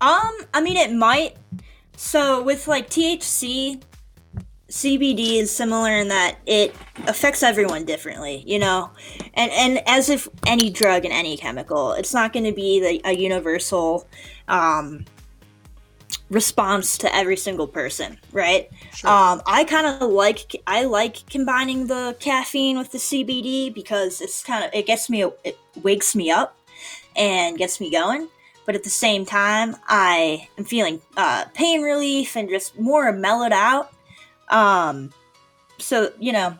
Um, 0.00 0.32
I 0.52 0.60
mean, 0.60 0.76
it 0.76 0.92
might. 0.92 1.36
So 1.96 2.42
with 2.42 2.66
like 2.66 2.90
THC, 2.90 3.80
CBD 4.72 5.34
is 5.34 5.54
similar 5.54 5.90
in 5.90 6.08
that 6.08 6.38
it 6.46 6.74
affects 7.06 7.42
everyone 7.42 7.84
differently, 7.84 8.42
you 8.46 8.58
know, 8.58 8.90
and 9.34 9.52
and 9.52 9.86
as 9.86 10.08
if 10.08 10.26
any 10.46 10.70
drug 10.70 11.04
and 11.04 11.12
any 11.12 11.36
chemical, 11.36 11.92
it's 11.92 12.14
not 12.14 12.32
going 12.32 12.46
to 12.46 12.52
be 12.52 12.80
the, 12.80 13.06
a 13.06 13.12
universal 13.12 14.08
um, 14.48 15.04
response 16.30 16.96
to 16.96 17.14
every 17.14 17.36
single 17.36 17.68
person, 17.68 18.18
right? 18.32 18.70
Sure. 18.94 19.10
Um, 19.10 19.42
I 19.44 19.64
kind 19.64 19.86
of 19.86 20.08
like 20.08 20.56
I 20.66 20.84
like 20.84 21.28
combining 21.28 21.88
the 21.88 22.16
caffeine 22.18 22.78
with 22.78 22.92
the 22.92 22.98
CBD 22.98 23.74
because 23.74 24.22
it's 24.22 24.42
kind 24.42 24.64
of 24.64 24.70
it 24.72 24.86
gets 24.86 25.10
me 25.10 25.22
it 25.44 25.58
wakes 25.82 26.16
me 26.16 26.30
up 26.30 26.56
and 27.14 27.58
gets 27.58 27.78
me 27.78 27.90
going. 27.90 28.26
But 28.64 28.74
at 28.74 28.84
the 28.84 28.90
same 28.90 29.26
time, 29.26 29.76
I 29.86 30.48
am 30.56 30.64
feeling 30.64 31.02
uh, 31.18 31.44
pain 31.52 31.82
relief 31.82 32.36
and 32.36 32.48
just 32.48 32.78
more 32.78 33.12
mellowed 33.12 33.52
out 33.52 33.91
um, 34.52 35.10
so 35.78 36.12
you 36.20 36.32
know, 36.32 36.56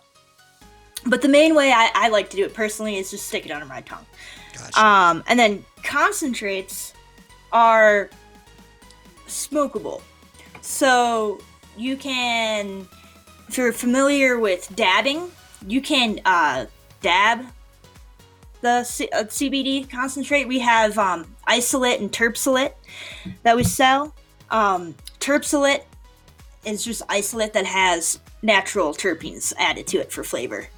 but 1.06 1.22
the 1.22 1.28
main 1.28 1.54
way 1.54 1.72
I, 1.72 1.90
I 1.94 2.08
like 2.08 2.30
to 2.30 2.36
do 2.36 2.44
it 2.44 2.54
personally 2.54 2.96
is 2.96 3.10
just 3.10 3.28
stick 3.28 3.46
it 3.46 3.52
under 3.52 3.66
my 3.66 3.82
tongue. 3.82 4.06
Gotcha. 4.54 4.84
Um, 4.84 5.22
and 5.28 5.38
then 5.38 5.64
concentrates 5.84 6.94
are 7.52 8.10
smokable. 9.26 10.02
So 10.60 11.40
you 11.76 11.96
can, 11.96 12.86
if 13.48 13.58
you're 13.58 13.72
familiar 13.72 14.38
with 14.38 14.74
dabbing, 14.74 15.30
you 15.66 15.80
can 15.80 16.20
uh, 16.24 16.66
dab 17.00 17.46
the 18.60 18.84
C- 18.84 19.08
uh, 19.12 19.24
CBD 19.24 19.90
concentrate. 19.90 20.46
We 20.46 20.60
have 20.60 20.98
um, 20.98 21.34
isolate 21.46 22.00
and 22.00 22.10
terpsilate 22.10 22.72
that 23.42 23.56
we 23.56 23.64
sell. 23.64 24.14
Um, 24.50 24.94
terpsilate 25.18 25.82
is 26.64 26.84
just 26.84 27.02
isolate 27.08 27.52
that 27.54 27.66
has 27.66 28.20
natural 28.42 28.92
terpenes 28.92 29.52
added 29.58 29.86
to 29.88 29.98
it 29.98 30.12
for 30.12 30.24
flavor. 30.24 30.68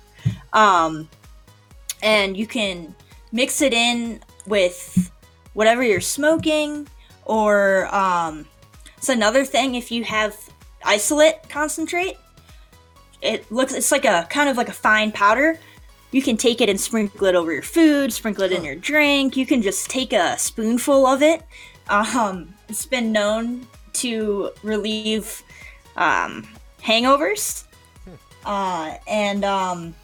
Um, 0.53 1.09
and 2.03 2.37
you 2.37 2.47
can 2.47 2.95
mix 3.33 3.63
it 3.63 3.73
in 3.73 4.21
with 4.47 5.11
whatever 5.55 5.83
you're 5.83 6.01
smoking, 6.01 6.87
or 7.25 7.93
um, 7.95 8.47
it's 8.97 9.09
another 9.09 9.45
thing 9.45 9.75
if 9.75 9.91
you 9.91 10.05
have 10.05 10.37
isolate 10.85 11.49
concentrate. 11.49 12.17
It 13.23 13.51
looks 13.51 13.73
it's 13.73 13.91
like 13.91 14.05
a 14.05 14.27
kind 14.29 14.49
of 14.49 14.57
like 14.57 14.69
a 14.69 14.73
fine 14.73 15.11
powder. 15.13 15.59
You 16.11 16.23
can 16.23 16.37
take 16.37 16.61
it 16.61 16.69
and 16.69 16.81
sprinkle 16.81 17.27
it 17.27 17.35
over 17.35 17.53
your 17.53 17.63
food, 17.63 18.13
sprinkle 18.13 18.45
it 18.45 18.53
in 18.53 18.63
your 18.63 18.77
drink. 18.77 19.37
You 19.37 19.47
can 19.47 19.63
just 19.63 19.91
take 19.91 20.13
a 20.13 20.39
spoonful 20.39 21.07
of 21.07 21.23
it. 21.23 21.43
Um, 21.89 22.55
it's 22.69 22.87
been 22.87 23.11
known 23.11 23.67
to 23.95 24.51
relieve 24.63 25.43
um, 25.97 26.47
hangovers. 26.83 27.65
Uh, 28.45 28.97
and 29.09 29.45
um, 29.45 29.95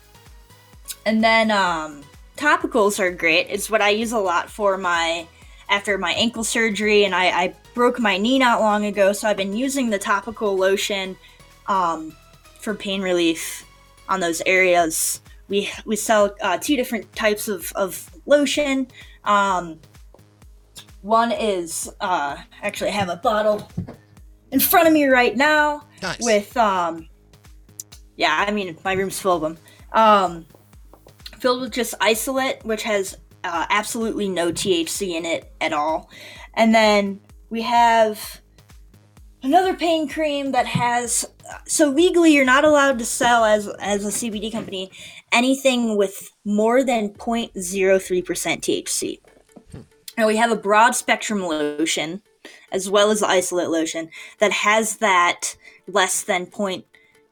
and 1.05 1.23
then 1.23 1.51
um, 1.51 2.03
topicals 2.37 2.99
are 2.99 3.11
great. 3.11 3.47
It's 3.51 3.71
what 3.71 3.83
I 3.83 3.91
use 3.91 4.13
a 4.13 4.19
lot 4.19 4.51
for 4.51 4.79
my 4.79 5.27
after 5.69 5.99
my 5.99 6.13
ankle 6.13 6.43
surgery, 6.43 7.05
and 7.05 7.15
I, 7.15 7.27
I 7.27 7.55
broke 7.75 8.01
my 8.01 8.17
knee 8.17 8.39
not 8.39 8.61
long 8.61 8.87
ago, 8.87 9.13
so 9.13 9.29
I've 9.29 9.37
been 9.37 9.57
using 9.57 9.91
the 9.91 9.99
topical 9.99 10.57
lotion 10.57 11.17
um, 11.69 12.15
for 12.61 12.75
pain 12.75 13.03
relief 13.03 13.65
on 14.09 14.21
those 14.21 14.43
areas. 14.47 15.21
We 15.49 15.71
we 15.85 15.97
sell 15.97 16.35
uh, 16.41 16.59
two 16.59 16.77
different 16.77 17.15
types 17.15 17.49
of 17.49 17.73
of 17.73 18.11
lotion. 18.27 18.89
Um, 19.25 19.81
one 21.03 21.33
is 21.33 21.91
uh, 22.01 22.37
actually 22.63 22.91
I 22.91 22.95
have 22.95 23.09
a 23.09 23.17
bottle 23.17 23.69
in 24.53 24.61
front 24.61 24.87
of 24.87 24.93
me 24.93 25.07
right 25.07 25.37
now 25.37 25.83
nice. 26.03 26.19
with 26.21 26.57
um 26.57 27.09
yeah 28.17 28.45
i 28.47 28.51
mean 28.51 28.77
my 28.85 28.93
room's 28.93 29.19
full 29.19 29.37
of 29.37 29.43
them 29.43 29.59
um 29.93 30.47
filled 31.39 31.63
with 31.63 31.73
just 31.73 31.95
isolate 32.01 32.65
which 32.65 32.83
has 32.83 33.17
uh, 33.45 33.67
absolutely 33.71 34.29
no 34.29 34.53
thc 34.53 35.15
in 35.15 35.25
it 35.25 35.53
at 35.61 35.73
all 35.73 36.11
and 36.55 36.75
then 36.75 37.21
we 37.49 37.63
have 37.63 38.41
another 39.43 39.75
pain 39.75 40.07
cream 40.07 40.53
that 40.53 40.67
has 40.67 41.27
so 41.67 41.89
legally 41.89 42.35
you're 42.35 42.45
not 42.45 42.65
allowed 42.65 42.99
to 42.99 43.05
sell 43.05 43.45
as 43.45 43.67
as 43.81 44.05
a 44.05 44.09
cbd 44.09 44.53
company 44.53 44.91
anything 45.33 45.97
with 45.97 46.31
more 46.45 46.85
than 46.85 47.09
0.03% 47.15 47.53
thc 48.61 49.19
hmm. 49.73 49.81
and 50.19 50.27
we 50.27 50.37
have 50.37 50.51
a 50.51 50.57
broad 50.57 50.95
spectrum 50.95 51.41
lotion 51.41 52.21
as 52.73 52.91
well 52.91 53.11
as 53.11 53.21
the 53.21 53.29
isolate 53.29 53.71
lotion 53.71 54.11
that 54.39 54.53
has 54.53 54.97
that 54.97 55.57
less 55.87 56.23
than 56.23 56.47
0.03% 56.47 56.85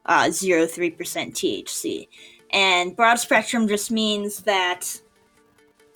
uh, 0.05 0.25
THC. 0.27 2.07
And 2.51 2.95
broad 2.95 3.15
spectrum 3.15 3.67
just 3.67 3.91
means 3.91 4.41
that 4.41 5.01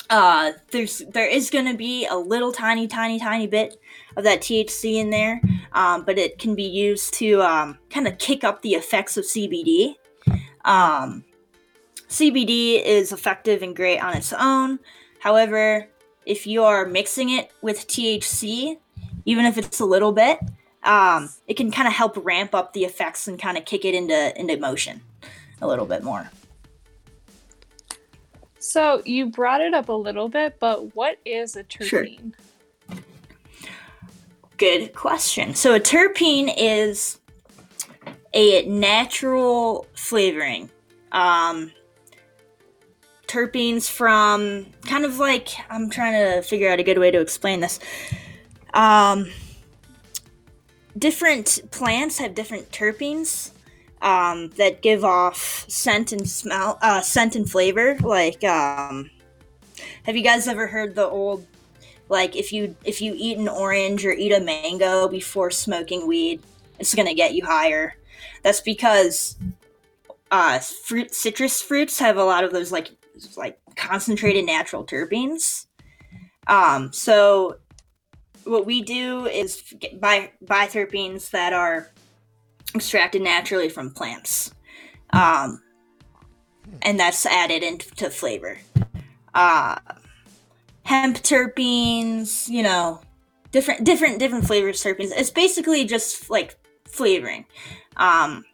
uh, 0.10 0.52
there's 0.72 1.00
there 1.12 1.28
is 1.28 1.50
going 1.50 1.66
to 1.66 1.76
be 1.76 2.06
a 2.06 2.16
little 2.16 2.52
tiny, 2.52 2.88
tiny, 2.88 3.20
tiny 3.20 3.48
bit 3.48 3.80
of 4.16 4.24
that 4.24 4.42
THC 4.42 4.96
in 4.96 5.10
there, 5.10 5.42
um, 5.72 6.04
but 6.06 6.18
it 6.18 6.38
can 6.38 6.56
be 6.56 6.64
used 6.64 7.14
to 7.16 7.42
um, 7.42 7.78
kind 7.90 8.08
of 8.08 8.18
kick 8.18 8.44
up 8.44 8.62
the 8.62 8.76
effects 8.76 9.18
of 9.18 9.24
CBD. 9.24 9.96
Um, 10.66 11.24
CBD 12.10 12.84
is 12.84 13.12
effective 13.12 13.64
and 13.64 13.76
great 13.76 14.00
on 14.00 14.16
its 14.16 14.34
own. 14.34 14.80
However, 15.20 15.88
if 16.26 16.46
you 16.46 16.64
are 16.64 16.86
mixing 16.86 17.30
it 17.32 17.52
with 17.62 17.88
THC, 17.88 18.78
even 19.25 19.46
if 19.46 19.58
it's 19.58 19.80
a 19.80 19.86
little 19.86 20.12
bit, 20.12 20.39
um, 20.84 21.30
it 21.48 21.56
can 21.56 21.72
kind 21.72 21.88
of 21.88 21.94
help 21.94 22.18
ramp 22.24 22.53
up 22.53 22.74
the 22.74 22.84
effects 22.84 23.27
and 23.27 23.39
kind 23.39 23.58
of 23.58 23.65
kick 23.65 23.86
it 23.86 23.96
into 23.96 24.39
into 24.39 24.58
motion 24.58 25.01
a 25.62 25.68
little 25.68 25.86
bit 25.86 26.03
more. 26.03 26.30
So 28.60 29.01
you 29.06 29.27
brought 29.27 29.62
it 29.62 29.74
up 29.74 29.89
a 29.89 29.94
little 29.94 30.30
bit, 30.30 30.58
but 30.60 30.96
what 30.96 31.18
is 31.25 31.56
a 31.56 31.63
terpene? 31.63 31.86
Sure. 31.86 32.06
terpene? 32.06 32.34
Good 34.58 34.94
question. 34.94 35.56
So 35.56 35.75
a 35.75 35.80
terpene 35.80 36.53
is 36.56 37.20
a 38.34 38.65
natural 38.65 39.86
flavoring. 39.96 40.70
Um, 41.12 41.72
terpenes 43.27 43.89
from 43.89 44.68
kind 44.86 45.06
of 45.06 45.18
like 45.18 45.50
I'm 45.70 45.89
trying 45.89 46.13
to 46.13 46.42
figure 46.42 46.70
out 46.70 46.80
a 46.80 46.84
good 46.84 47.00
way 47.00 47.12
to 47.12 47.20
explain 47.20 47.60
this. 47.60 47.80
Um, 48.74 49.30
different 50.98 51.60
plants 51.72 52.18
have 52.20 52.36
different 52.36 52.72
terpenes 52.72 53.51
um, 54.01 54.50
that 54.58 54.82
give 54.82 55.03
off 55.03 55.65
scent 55.68 56.12
and 56.12 56.27
smell, 56.30 56.77
uh, 56.82 57.01
scent 57.01 57.36
and 57.36 57.50
flavor. 57.50 57.98
Like, 58.00 58.44
um, 58.44 59.10
have 60.03 60.15
you 60.15 60.24
guys 60.24 60.48
ever 60.48 60.68
heard 60.68 60.96
the 60.96 61.08
old 61.08 61.46
like 62.10 62.36
if 62.36 62.53
you 62.53 62.75
if 62.84 63.01
you 63.01 63.13
eat 63.18 63.38
an 63.38 63.48
orange 63.48 64.06
or 64.06 64.12
eat 64.12 64.32
a 64.32 64.39
mango 64.39 65.08
before 65.08 65.50
smoking 65.50 66.08
weed 66.08 66.42
it's 66.80 66.94
to 66.94 67.13
get 67.13 67.34
you 67.34 67.46
higher 67.46 67.96
that's 68.44 68.62
because 68.62 69.36
uh 70.32 70.60
fruit 70.60 71.13
citrus 71.13 71.62
fruits 71.62 72.00
have 72.00 72.18
a 72.18 72.24
lot 72.24 72.44
of 72.44 72.51
those 72.51 72.72
like 72.72 72.92
like 73.38 73.58
concentrated 73.75 74.46
natural 74.46 74.86
terpenes 74.86 75.68
um 76.48 76.92
so 76.92 77.58
what 78.46 78.66
we 78.66 78.82
do 78.82 79.26
is 79.26 79.62
buy 80.00 80.32
buy 80.42 80.68
terpenes 80.68 81.30
that 81.32 81.54
are 81.54 81.92
extracted 82.76 83.22
naturally 83.22 83.70
from 83.70 83.92
plants 83.92 84.54
um 85.12 85.62
and 86.82 87.00
that's 87.00 87.26
added 87.26 87.64
into 87.64 88.10
flavor 88.10 88.58
uh 89.34 89.76
hemp 90.84 91.18
terpenes, 91.18 92.50
you 92.50 92.64
know, 92.64 93.02
different 93.52 93.84
different 93.84 94.20
different 94.20 94.46
flavors 94.46 94.84
terpenes. 94.84 95.12
It's 95.16 95.32
basically 95.32 95.86
just 95.86 96.30
like 96.30 96.56
flavoring. 96.86 97.46
Um, 97.98 98.46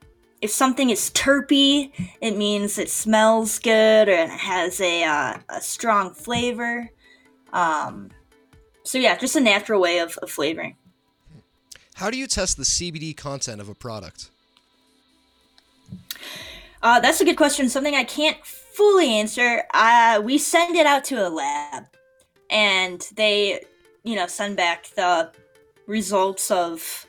if 0.42 0.52
something 0.52 0.90
is 0.90 1.12
terpy, 1.12 1.92
it 2.22 2.38
means 2.38 2.78
it 2.78 2.90
smells 2.90 3.60
good 3.60 4.08
or 4.08 4.14
it 4.14 4.30
has 4.30 4.80
a 4.80 5.04
uh, 5.04 5.38
a 5.50 5.62
strong 5.62 6.14
flavor. 6.14 6.90
Um, 7.52 8.12
so 8.90 8.98
yeah, 8.98 9.16
just 9.16 9.36
a 9.36 9.40
natural 9.40 9.80
way 9.80 10.00
of, 10.00 10.18
of 10.18 10.32
flavoring. 10.32 10.76
How 11.94 12.10
do 12.10 12.18
you 12.18 12.26
test 12.26 12.58
the 12.58 12.64
CBD 12.64 13.16
content 13.16 13.62
of 13.62 13.70
a 13.70 13.76
product? 13.76 14.32
Uh, 16.82 17.00
that's 17.00 17.22
a 17.22 17.26
good 17.26 17.38
question. 17.38 17.70
Something 17.70 17.94
I 17.94 18.04
can't 18.04 18.44
fully 18.44 19.10
answer. 19.10 19.64
Uh, 19.76 20.22
we 20.24 20.40
send 20.40 20.76
it 20.76 20.88
out 20.88 21.04
to 21.06 21.28
a 21.28 21.30
lab, 21.30 21.86
and 22.50 23.08
they, 23.16 23.64
you 24.04 24.16
know, 24.16 24.26
send 24.26 24.58
back 24.58 24.90
the 24.96 25.32
results 25.86 26.50
of, 26.50 27.06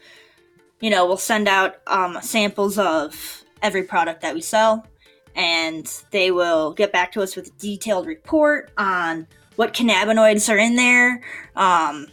you 0.81 0.91
know, 0.91 1.07
we'll 1.07 1.17
send 1.17 1.49
out 1.49 1.77
um, 1.87 2.19
samples 2.21 2.77
of 2.77 3.43
every 3.63 3.85
product 3.85 4.21
that 4.21 4.35
we 4.35 4.43
sell, 4.43 4.87
and 5.35 6.03
they 6.11 6.31
will 6.31 6.75
get 6.75 6.93
back 6.93 7.11
to 7.13 7.23
us 7.23 7.37
with 7.37 7.47
a 7.47 7.59
detailed 7.59 8.07
report 8.07 8.71
on 8.77 9.27
what 9.57 9.75
cannabinoids 9.75 10.53
are 10.53 10.59
in 10.59 10.77
there, 10.77 11.23
um, 11.57 12.07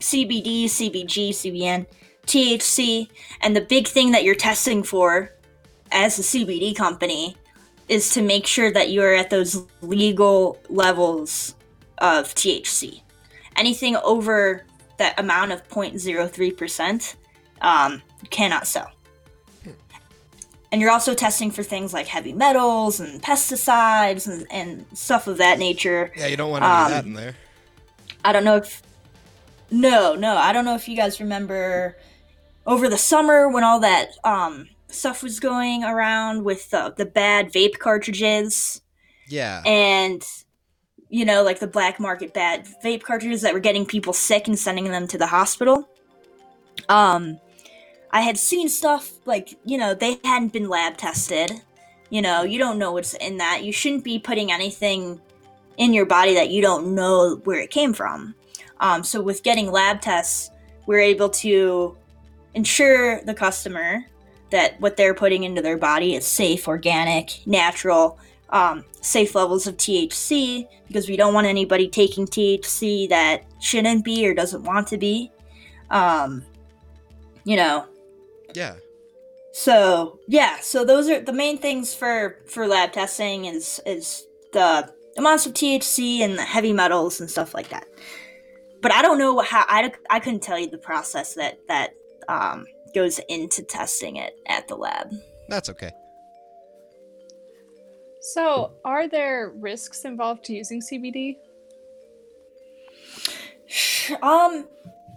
CBD, 0.00 0.64
CBG, 0.64 1.30
CBN, 1.30 1.86
THC, 2.26 3.08
and 3.40 3.56
the 3.56 3.60
big 3.60 3.86
thing 3.86 4.12
that 4.12 4.24
you're 4.24 4.34
testing 4.34 4.82
for 4.82 5.32
as 5.92 6.18
a 6.18 6.22
CBD 6.22 6.74
company 6.74 7.36
is 7.88 8.10
to 8.10 8.22
make 8.22 8.46
sure 8.46 8.70
that 8.72 8.90
you're 8.90 9.14
at 9.14 9.30
those 9.30 9.64
legal 9.80 10.58
levels 10.68 11.54
of 11.98 12.34
THC. 12.34 13.02
Anything 13.56 13.96
over 13.96 14.64
that 14.98 15.18
amount 15.18 15.52
of 15.52 15.66
0.03% 15.68 17.16
um, 17.60 18.02
cannot 18.30 18.66
sell. 18.66 18.90
And 20.76 20.82
you're 20.82 20.90
also 20.90 21.14
testing 21.14 21.50
for 21.50 21.62
things 21.62 21.94
like 21.94 22.06
heavy 22.06 22.34
metals 22.34 23.00
and 23.00 23.22
pesticides 23.22 24.28
and, 24.28 24.46
and 24.50 24.84
stuff 24.92 25.26
of 25.26 25.38
that 25.38 25.58
nature. 25.58 26.12
Yeah, 26.14 26.26
you 26.26 26.36
don't 26.36 26.50
want 26.50 26.64
any 26.64 26.70
of 26.70 26.84
Um, 26.84 26.90
that 26.90 27.04
in 27.06 27.12
there. 27.14 27.34
I 28.22 28.34
don't 28.34 28.44
know 28.44 28.56
if. 28.56 28.82
No, 29.70 30.14
no, 30.14 30.36
I 30.36 30.52
don't 30.52 30.66
know 30.66 30.74
if 30.74 30.86
you 30.86 30.94
guys 30.94 31.18
remember 31.18 31.96
over 32.66 32.90
the 32.90 32.98
summer 32.98 33.48
when 33.48 33.64
all 33.64 33.80
that 33.80 34.10
um, 34.22 34.68
stuff 34.88 35.22
was 35.22 35.40
going 35.40 35.82
around 35.82 36.44
with 36.44 36.68
the, 36.68 36.92
the 36.94 37.06
bad 37.06 37.50
vape 37.54 37.78
cartridges 37.78 38.82
Yeah. 39.28 39.62
and, 39.64 40.22
you 41.08 41.24
know, 41.24 41.42
like 41.42 41.58
the 41.58 41.66
black 41.66 41.98
market 41.98 42.34
bad 42.34 42.68
vape 42.84 43.02
cartridges 43.02 43.40
that 43.40 43.54
were 43.54 43.60
getting 43.60 43.86
people 43.86 44.12
sick 44.12 44.46
and 44.46 44.58
sending 44.58 44.90
them 44.90 45.08
to 45.08 45.16
the 45.16 45.28
hospital. 45.28 45.88
Um, 46.90 47.40
I 48.10 48.20
had 48.20 48.38
seen 48.38 48.68
stuff 48.68 49.12
like, 49.26 49.58
you 49.64 49.78
know, 49.78 49.94
they 49.94 50.18
hadn't 50.24 50.52
been 50.52 50.68
lab 50.68 50.96
tested. 50.96 51.52
You 52.10 52.22
know, 52.22 52.42
you 52.42 52.58
don't 52.58 52.78
know 52.78 52.92
what's 52.92 53.14
in 53.14 53.36
that. 53.38 53.64
You 53.64 53.72
shouldn't 53.72 54.04
be 54.04 54.18
putting 54.18 54.52
anything 54.52 55.20
in 55.76 55.92
your 55.92 56.06
body 56.06 56.34
that 56.34 56.50
you 56.50 56.62
don't 56.62 56.94
know 56.94 57.40
where 57.44 57.60
it 57.60 57.70
came 57.70 57.92
from. 57.92 58.34
Um, 58.80 59.02
so 59.02 59.20
with 59.20 59.42
getting 59.42 59.70
lab 59.70 60.00
tests, 60.00 60.50
we're 60.86 61.00
able 61.00 61.28
to 61.30 61.96
ensure 62.54 63.20
the 63.22 63.34
customer 63.34 64.04
that 64.50 64.80
what 64.80 64.96
they're 64.96 65.14
putting 65.14 65.44
into 65.44 65.60
their 65.60 65.76
body 65.76 66.14
is 66.14 66.24
safe, 66.24 66.68
organic, 66.68 67.40
natural, 67.46 68.18
um, 68.50 68.84
safe 69.00 69.34
levels 69.34 69.66
of 69.66 69.76
THC 69.76 70.68
because 70.86 71.08
we 71.08 71.16
don't 71.16 71.34
want 71.34 71.46
anybody 71.46 71.88
taking 71.88 72.26
THC 72.26 73.08
that 73.08 73.44
shouldn't 73.60 74.04
be 74.04 74.26
or 74.26 74.34
doesn't 74.34 74.62
want 74.62 74.86
to 74.88 74.96
be. 74.96 75.32
Um, 75.90 76.44
you 77.44 77.56
know, 77.56 77.86
Yeah. 78.56 78.76
so 79.52 80.18
yeah, 80.26 80.60
so 80.60 80.84
those 80.84 81.08
are 81.10 81.20
the 81.20 81.32
main 81.32 81.58
things 81.58 81.94
for 81.94 82.38
for 82.46 82.66
lab 82.66 82.92
testing 82.92 83.44
is 83.44 83.80
is 83.84 84.26
the 84.52 84.90
amounts 85.18 85.46
of 85.46 85.52
THC 85.52 86.20
and 86.20 86.38
the 86.38 86.42
heavy 86.42 86.72
metals 86.72 87.20
and 87.20 87.30
stuff 87.30 87.54
like 87.54 87.68
that. 87.68 87.86
But 88.82 88.92
I 88.92 89.02
don't 89.02 89.18
know 89.18 89.40
how 89.40 89.64
I, 89.68 89.92
I 90.10 90.20
couldn't 90.20 90.42
tell 90.42 90.58
you 90.58 90.68
the 90.70 90.78
process 90.78 91.34
that 91.34 91.58
that 91.68 91.90
um, 92.28 92.66
goes 92.94 93.18
into 93.28 93.62
testing 93.62 94.16
it 94.16 94.38
at 94.46 94.68
the 94.68 94.76
lab. 94.76 95.12
That's 95.48 95.68
okay. 95.70 95.92
So, 98.20 98.72
are 98.84 99.06
there 99.08 99.52
risks 99.54 100.04
involved 100.04 100.44
to 100.46 100.52
using 100.52 100.80
CBD? 100.80 101.36
Um, 104.22 104.66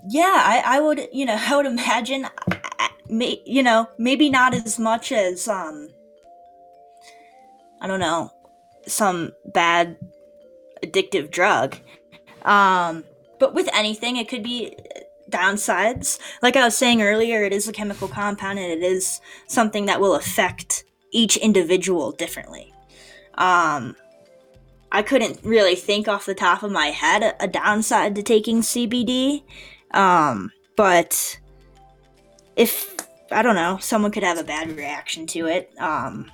yeah, 0.07 0.41
I, 0.45 0.61
I 0.65 0.79
would, 0.79 1.07
you 1.11 1.25
know, 1.25 1.37
I 1.39 1.55
would 1.55 1.65
imagine, 1.65 2.25
I- 2.25 2.59
I- 2.79 2.88
may, 3.09 3.41
you 3.45 3.63
know, 3.63 3.89
maybe 3.97 4.29
not 4.29 4.53
as 4.53 4.79
much 4.79 5.11
as, 5.11 5.47
um, 5.47 5.89
I 7.81 7.87
don't 7.87 7.99
know, 7.99 8.31
some 8.87 9.33
bad 9.45 9.97
addictive 10.83 11.31
drug. 11.31 11.77
Um, 12.43 13.03
but 13.39 13.53
with 13.53 13.69
anything, 13.73 14.17
it 14.17 14.27
could 14.27 14.43
be 14.43 14.75
downsides. 15.29 16.19
Like 16.41 16.55
I 16.55 16.65
was 16.65 16.77
saying 16.77 17.01
earlier, 17.01 17.43
it 17.43 17.53
is 17.53 17.67
a 17.67 17.73
chemical 17.73 18.07
compound 18.07 18.59
and 18.59 18.71
it 18.71 18.83
is 18.83 19.21
something 19.47 19.85
that 19.85 20.01
will 20.01 20.15
affect 20.15 20.83
each 21.11 21.37
individual 21.37 22.11
differently. 22.11 22.73
Um, 23.35 23.95
I 24.91 25.01
couldn't 25.01 25.39
really 25.43 25.75
think 25.75 26.07
off 26.07 26.25
the 26.25 26.35
top 26.35 26.63
of 26.63 26.71
my 26.71 26.87
head 26.87 27.23
a, 27.23 27.43
a 27.43 27.47
downside 27.47 28.15
to 28.15 28.23
taking 28.23 28.61
CBD. 28.61 29.43
Um, 29.91 30.51
but 30.75 31.39
if 32.55 32.95
I 33.31 33.41
don't 33.41 33.55
know, 33.55 33.77
someone 33.79 34.11
could 34.11 34.23
have 34.23 34.37
a 34.37 34.43
bad 34.43 34.75
reaction 34.75 35.27
to 35.27 35.47
it. 35.47 35.71
Um, 35.79 36.31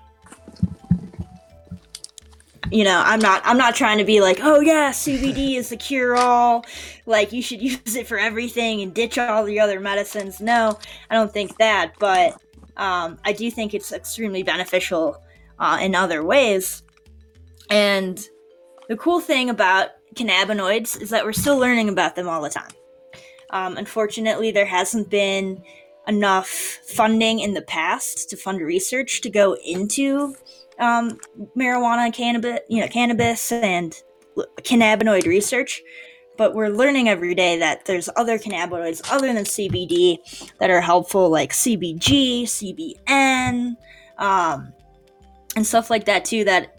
you 2.72 2.84
know, 2.84 3.02
I'm 3.06 3.20
not 3.20 3.42
I'm 3.46 3.58
not 3.58 3.76
trying 3.76 3.98
to 4.00 4.04
be 4.04 4.22
like, 4.22 4.40
"Oh 4.42 4.60
yeah, 4.60 4.92
CBD 4.92 5.56
is 5.58 5.70
the 5.70 5.78
cure 5.78 6.16
all. 6.16 6.66
Like 7.06 7.32
you 7.32 7.42
should 7.42 7.62
use 7.72 7.96
it 7.96 8.08
for 8.08 8.18
everything 8.18 8.82
and 8.82 8.94
ditch 8.94 9.18
all 9.18 9.44
the 9.44 9.60
other 9.60 9.80
medicines." 9.80 10.40
No, 10.42 10.78
I 11.10 11.16
don't 11.16 11.32
think 11.32 11.58
that, 11.58 11.94
but 12.00 12.34
um, 12.78 13.18
I 13.24 13.34
do 13.34 13.50
think 13.52 13.74
it's 13.74 13.92
extremely 13.92 14.44
beneficial 14.44 15.22
uh, 15.60 15.80
in 15.82 15.96
other 15.96 16.24
ways. 16.24 16.84
And 17.70 18.28
the 18.90 18.98
cool 18.98 19.20
thing 19.20 19.50
about 19.50 19.90
cannabinoids 20.16 21.02
is 21.02 21.10
that 21.10 21.26
we're 21.26 21.34
still 21.34 21.58
learning 21.58 21.90
about 21.90 22.16
them 22.16 22.28
all 22.28 22.42
the 22.42 22.50
time. 22.50 22.72
Um, 23.52 23.78
unfortunately, 23.78 24.52
there 24.52 24.66
hasn't 24.66 25.10
been 25.10 25.64
enough 26.08 26.48
funding 26.48 27.40
in 27.40 27.54
the 27.54 27.62
past 27.64 28.30
to 28.30 28.38
fund 28.38 28.62
research 28.62 29.22
to 29.22 29.30
go 29.30 29.56
into 29.66 30.36
um, 30.80 31.20
marijuana, 31.58 32.14
cannabis, 32.14 32.60
you 32.70 32.82
know, 32.82 32.88
cannabis 32.88 33.52
and 33.52 33.96
cannabinoid 34.62 35.26
research. 35.26 35.82
But 36.38 36.54
we're 36.54 36.70
learning 36.70 37.08
every 37.08 37.34
day 37.34 37.58
that 37.60 37.86
there's 37.86 38.10
other 38.18 38.38
cannabinoids 38.38 39.02
other 39.10 39.34
than 39.34 39.46
CBD 39.46 40.18
that 40.60 40.70
are 40.70 40.82
helpful, 40.82 41.30
like 41.30 41.54
CBG, 41.54 42.44
CBN, 42.44 43.76
um, 44.18 44.74
and 45.56 45.66
stuff 45.66 45.90
like 45.90 46.06
that 46.06 46.26
too. 46.26 46.44
That 46.44 46.78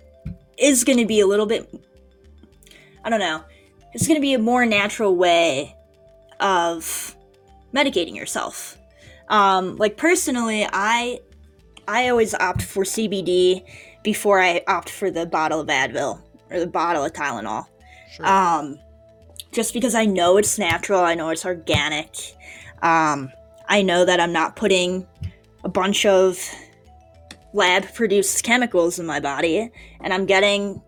is 0.59 0.85
going 0.85 0.99
to 0.99 1.07
be 1.07 1.21
a 1.21 1.27
little 1.27 1.47
bit 1.47 1.73
I 3.07 3.09
don't 3.09 3.21
know. 3.21 3.45
It's 3.95 4.09
going 4.09 4.17
to 4.17 4.21
be 4.21 4.35
a 4.35 4.39
more 4.39 4.67
natural 4.67 5.15
way 5.15 5.77
of 6.41 7.17
medicating 7.73 8.17
yourself. 8.17 8.77
Um, 9.29 9.77
like 9.77 9.97
personally, 9.97 10.67
I 10.73 11.21
I 11.89 12.09
always 12.09 12.35
opt 12.35 12.63
for 12.63 12.85
CBD 12.85 13.65
before 14.03 14.41
I 14.41 14.63
opt 14.67 14.91
for 14.91 15.11
the 15.11 15.27
bottle 15.27 15.61
of 15.61 15.69
Advil 15.69 16.21
or 16.51 16.61
the 16.61 16.67
bottle 16.67 17.05
of 17.05 17.13
Tylenol. 17.13 17.67
Sure. 18.13 18.27
Um, 18.27 18.79
just 19.53 19.73
because 19.73 19.95
I 19.95 20.05
know 20.05 20.37
it's 20.37 20.59
natural, 20.59 21.01
I 21.01 21.15
know 21.15 21.31
it's 21.31 21.45
organic. 21.45 22.15
Um, 22.83 23.31
I 23.69 23.83
know 23.83 24.05
that 24.05 24.21
I'm 24.21 24.33
not 24.33 24.57
putting 24.57 25.07
a 25.65 25.69
bunch 25.69 26.07
of 26.07 26.39
lab 27.53 27.93
produced 27.95 28.45
chemicals 28.45 28.99
in 28.99 29.07
my 29.07 29.19
body, 29.19 29.71
and 30.01 30.13
I'm 30.13 30.27
getting, 30.27 30.83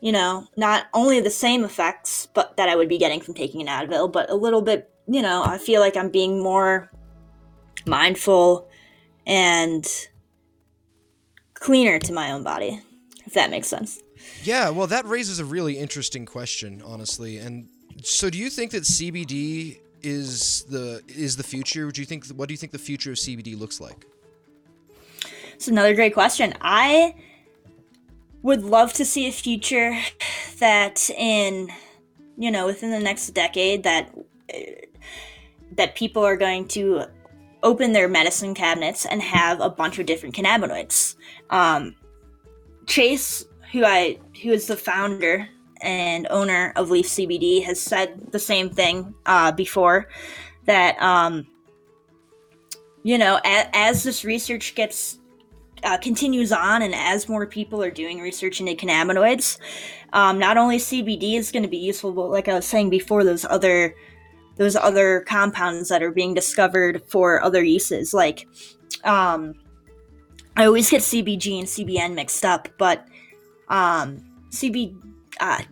you 0.00 0.12
know, 0.12 0.46
not 0.56 0.86
only 0.94 1.20
the 1.20 1.30
same 1.30 1.62
effects, 1.62 2.28
but 2.34 2.56
that 2.56 2.68
I 2.68 2.74
would 2.74 2.88
be 2.88 2.98
getting 2.98 3.20
from 3.20 3.34
taking 3.34 3.60
an 3.60 3.68
Advil, 3.68 4.10
but 4.10 4.30
a 4.30 4.34
little 4.34 4.62
bit, 4.62 4.90
you 5.06 5.22
know, 5.22 5.42
I 5.44 5.58
feel 5.58 5.80
like 5.80 5.96
I'm 5.96 6.10
being 6.10 6.42
more 6.42 6.90
mindful 7.88 8.68
and 9.26 9.86
cleaner 11.54 11.98
to 11.98 12.12
my 12.12 12.32
own 12.32 12.42
body, 12.42 12.80
if 13.26 13.34
that 13.34 13.50
makes 13.50 13.68
sense. 13.68 14.00
Yeah, 14.42 14.70
well, 14.70 14.86
that 14.86 15.06
raises 15.06 15.38
a 15.38 15.44
really 15.44 15.78
interesting 15.78 16.26
question, 16.26 16.82
honestly. 16.84 17.38
And 17.38 17.68
so, 18.02 18.30
do 18.30 18.38
you 18.38 18.50
think 18.50 18.70
that 18.72 18.84
CBD 18.84 19.80
is 20.02 20.62
the 20.64 21.02
is 21.08 21.36
the 21.36 21.42
future? 21.42 21.90
Do 21.90 22.00
you 22.00 22.06
think 22.06 22.26
what 22.28 22.48
do 22.48 22.54
you 22.54 22.58
think 22.58 22.72
the 22.72 22.78
future 22.78 23.10
of 23.10 23.16
CBD 23.16 23.58
looks 23.58 23.80
like? 23.80 24.06
It's 25.54 25.68
another 25.68 25.94
great 25.94 26.14
question. 26.14 26.54
I 26.60 27.14
would 28.42 28.62
love 28.62 28.92
to 28.94 29.04
see 29.04 29.26
a 29.26 29.32
future 29.32 29.98
that 30.58 31.10
in 31.10 31.68
you 32.36 32.50
know 32.50 32.66
within 32.66 32.90
the 32.90 33.00
next 33.00 33.30
decade 33.30 33.82
that 33.82 34.14
eh, 34.50 34.74
that 35.72 35.94
people 35.94 36.24
are 36.24 36.36
going 36.36 36.66
to 36.68 37.04
open 37.62 37.92
their 37.92 38.08
medicine 38.08 38.54
cabinets 38.54 39.06
and 39.06 39.20
have 39.22 39.60
a 39.60 39.70
bunch 39.70 39.98
of 39.98 40.06
different 40.06 40.34
cannabinoids. 40.34 41.16
Um, 41.50 41.96
Chase, 42.86 43.44
who 43.72 43.84
I 43.84 44.18
who 44.42 44.50
is 44.50 44.66
the 44.66 44.76
founder 44.76 45.48
and 45.80 46.26
owner 46.30 46.72
of 46.76 46.90
Leaf 46.90 47.06
CBD, 47.06 47.62
has 47.64 47.80
said 47.80 48.32
the 48.32 48.38
same 48.38 48.70
thing 48.70 49.14
uh, 49.26 49.52
before 49.52 50.08
that 50.66 51.00
um, 51.02 51.46
you 53.02 53.18
know 53.18 53.38
a- 53.44 53.76
as 53.76 54.02
this 54.04 54.24
research 54.24 54.74
gets 54.74 55.18
uh, 55.84 55.98
continues 55.98 56.52
on 56.52 56.82
and 56.82 56.94
as 56.94 57.28
more 57.28 57.46
people 57.46 57.82
are 57.82 57.90
doing 57.90 58.20
research 58.20 58.60
into 58.60 58.74
cannabinoids, 58.74 59.58
um, 60.12 60.38
not 60.38 60.56
only 60.56 60.78
CBD 60.78 61.34
is 61.34 61.52
going 61.52 61.62
to 61.62 61.68
be 61.68 61.78
useful, 61.78 62.12
but 62.12 62.30
like 62.30 62.48
I 62.48 62.54
was 62.54 62.66
saying 62.66 62.90
before, 62.90 63.24
those 63.24 63.44
other 63.44 63.94
those 64.58 64.76
other 64.76 65.20
compounds 65.20 65.88
that 65.88 66.02
are 66.02 66.10
being 66.10 66.34
discovered 66.34 67.02
for 67.06 67.42
other 67.42 67.62
uses. 67.62 68.12
Like, 68.12 68.46
um, 69.04 69.54
I 70.56 70.66
always 70.66 70.90
get 70.90 71.00
CBG 71.00 71.58
and 71.60 71.68
CBN 71.68 72.14
mixed 72.14 72.44
up, 72.44 72.68
but 72.76 73.06
um, 73.68 74.24
CBG, 74.50 74.96
uh, 75.40 75.62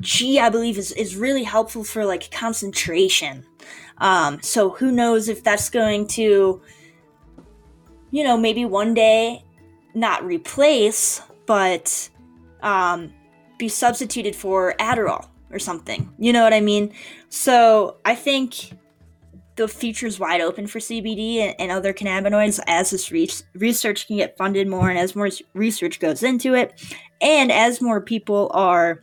I 0.40 0.48
believe, 0.48 0.78
is, 0.78 0.92
is 0.92 1.16
really 1.16 1.42
helpful 1.42 1.82
for 1.82 2.04
like 2.06 2.30
concentration. 2.30 3.44
Um, 3.98 4.40
so 4.42 4.70
who 4.70 4.92
knows 4.92 5.28
if 5.28 5.42
that's 5.42 5.68
going 5.68 6.06
to, 6.08 6.62
you 8.12 8.24
know, 8.24 8.36
maybe 8.36 8.64
one 8.64 8.94
day 8.94 9.44
not 9.94 10.24
replace, 10.24 11.20
but 11.46 12.08
um, 12.62 13.12
be 13.58 13.68
substituted 13.68 14.36
for 14.36 14.74
Adderall 14.78 15.26
or 15.50 15.58
something. 15.58 16.12
You 16.18 16.32
know 16.32 16.42
what 16.42 16.52
I 16.52 16.60
mean? 16.60 16.92
So 17.28 17.96
I 18.04 18.14
think 18.14 18.72
the 19.56 19.68
future's 19.68 20.20
wide 20.20 20.40
open 20.40 20.66
for 20.66 20.78
CBD 20.78 21.36
and, 21.38 21.54
and 21.58 21.70
other 21.72 21.92
cannabinoids 21.92 22.60
as 22.66 22.90
this 22.90 23.10
re- 23.10 23.28
research 23.54 24.06
can 24.06 24.16
get 24.16 24.36
funded 24.36 24.68
more 24.68 24.90
and 24.90 24.98
as 24.98 25.16
more 25.16 25.30
research 25.54 25.98
goes 25.98 26.22
into 26.22 26.54
it, 26.54 26.96
and 27.20 27.50
as 27.50 27.80
more 27.80 28.00
people 28.00 28.50
are 28.52 29.02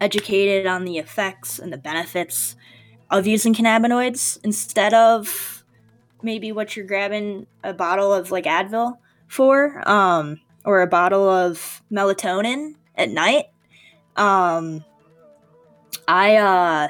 educated 0.00 0.66
on 0.66 0.84
the 0.84 0.98
effects 0.98 1.58
and 1.60 1.72
the 1.72 1.78
benefits 1.78 2.56
of 3.10 3.26
using 3.26 3.54
cannabinoids 3.54 4.38
instead 4.42 4.92
of 4.94 5.64
maybe 6.22 6.50
what 6.50 6.76
you're 6.76 6.86
grabbing 6.86 7.46
a 7.62 7.72
bottle 7.72 8.12
of 8.12 8.30
like 8.30 8.44
Advil 8.44 8.98
for, 9.28 9.88
um, 9.88 10.40
or 10.64 10.82
a 10.82 10.86
bottle 10.86 11.28
of 11.28 11.82
melatonin 11.90 12.74
at 12.96 13.10
night. 13.10 13.46
Um, 14.16 14.84
I 16.08 16.36
uh 16.36 16.88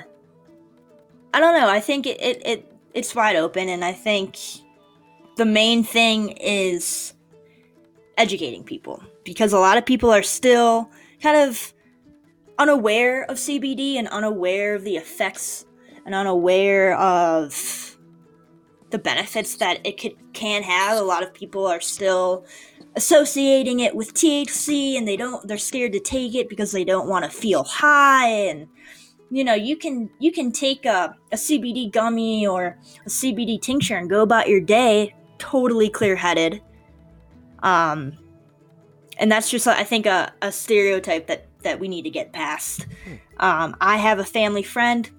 I 1.35 1.41
don't 1.41 1.59
know. 1.59 1.69
I 1.69 1.81
think 1.81 2.07
it, 2.07 2.21
it, 2.21 2.47
it 2.47 2.73
it's 2.95 3.15
wide 3.15 3.37
open 3.37 3.69
and 3.69 3.85
I 3.85 3.93
think 3.93 4.37
the 5.37 5.45
main 5.45 5.83
thing 5.83 6.31
is 6.33 7.15
educating 8.19 8.63
people 8.63 9.03
because 9.25 9.53
a 9.53 9.59
lot 9.59 9.79
of 9.79 9.87
people 9.87 10.11
are 10.11 10.23
still 10.23 10.91
kind 11.23 11.49
of 11.49 11.73
unaware 12.59 13.25
of 13.25 13.39
CBD 13.39 13.95
and 13.95 14.09
unaware 14.09 14.75
of 14.75 14.85
the 14.85 14.97
effects 14.97 15.65
and 16.05 16.15
unaware 16.15 16.97
of 16.99 17.97
the 18.91 18.99
benefits 18.99 19.57
that 19.57 19.85
it 19.87 19.99
could 19.99 20.15
can 20.35 20.63
have. 20.63 20.99
A 20.99 21.03
lot 21.03 21.23
of 21.23 21.33
people 21.33 21.67
are 21.67 21.81
still 21.81 22.45
associating 22.95 23.81
it 23.81 23.95
with 23.95 24.13
THC 24.13 24.99
and 24.99 25.09
they 25.09 25.17
don't 25.17 25.47
they're 25.49 25.59
scared 25.59 25.93
to 25.93 26.01
take 26.01 26.35
it 26.35 26.49
because 26.49 26.73
they 26.73 26.85
don't 26.85 27.09
want 27.09 27.25
to 27.25 27.31
feel 27.31 27.65
high 27.65 28.29
and 28.29 28.69
you 29.33 29.43
know 29.43 29.55
you 29.55 29.77
can 29.77 30.11
you 30.19 30.31
can 30.31 30.53
take 30.53 30.85
a, 30.85 31.17
a 31.33 31.37
cbd 31.37 31.91
gummy 31.91 32.47
or 32.47 32.79
a 33.07 33.09
cbd 33.09 33.61
tincture 33.61 33.97
and 33.97 34.11
go 34.11 34.21
about 34.21 34.47
your 34.47 34.61
day 34.61 35.15
totally 35.39 35.89
clear-headed. 35.89 36.61
Um 37.63 38.17
and 39.19 39.33
that's 39.33 39.51
just 39.51 39.67
i 39.67 39.83
think 39.85 40.07
a, 40.07 40.33
a 40.43 40.53
stereotype 40.53 41.27
that 41.27 41.47
that 41.63 41.81
we 41.81 41.89
need 41.89 42.03
to 42.03 42.11
get 42.11 42.33
past. 42.33 42.87
Um 43.39 43.75
i 43.81 43.97
have 43.97 44.19
a 44.19 44.25
family 44.25 44.63
friend 44.63 45.11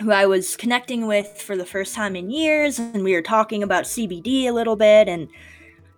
who 0.00 0.10
i 0.10 0.24
was 0.24 0.56
connecting 0.56 1.06
with 1.06 1.42
for 1.42 1.54
the 1.56 1.66
first 1.66 1.94
time 1.94 2.16
in 2.16 2.30
years 2.30 2.78
and 2.78 3.04
we 3.04 3.12
were 3.12 3.22
talking 3.22 3.62
about 3.62 3.84
cbd 3.84 4.46
a 4.46 4.52
little 4.52 4.76
bit 4.76 5.06
and 5.06 5.28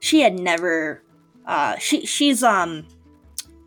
she 0.01 0.21
had 0.21 0.39
never 0.39 1.03
uh 1.47 1.79
she 1.79 2.05
she's 2.05 2.43
um 2.43 2.87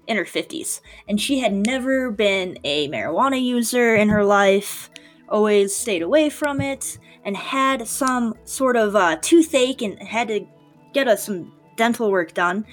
in 0.09 0.17
her 0.17 0.25
50s, 0.25 0.81
and 1.07 1.21
she 1.21 1.39
had 1.39 1.53
never 1.53 2.11
been 2.11 2.57
a 2.63 2.89
marijuana 2.89 3.41
user 3.41 3.95
in 3.95 4.09
her 4.09 4.25
life, 4.25 4.89
always 5.29 5.73
stayed 5.73 6.01
away 6.01 6.29
from 6.29 6.59
it, 6.59 6.97
and 7.23 7.37
had 7.37 7.87
some 7.87 8.33
sort 8.43 8.75
of 8.75 8.95
uh, 8.95 9.15
toothache 9.21 9.83
and 9.83 10.01
had 10.01 10.27
to 10.27 10.45
get 10.93 11.19
some 11.19 11.53
dental 11.77 12.09
work 12.09 12.33
done. 12.33 12.65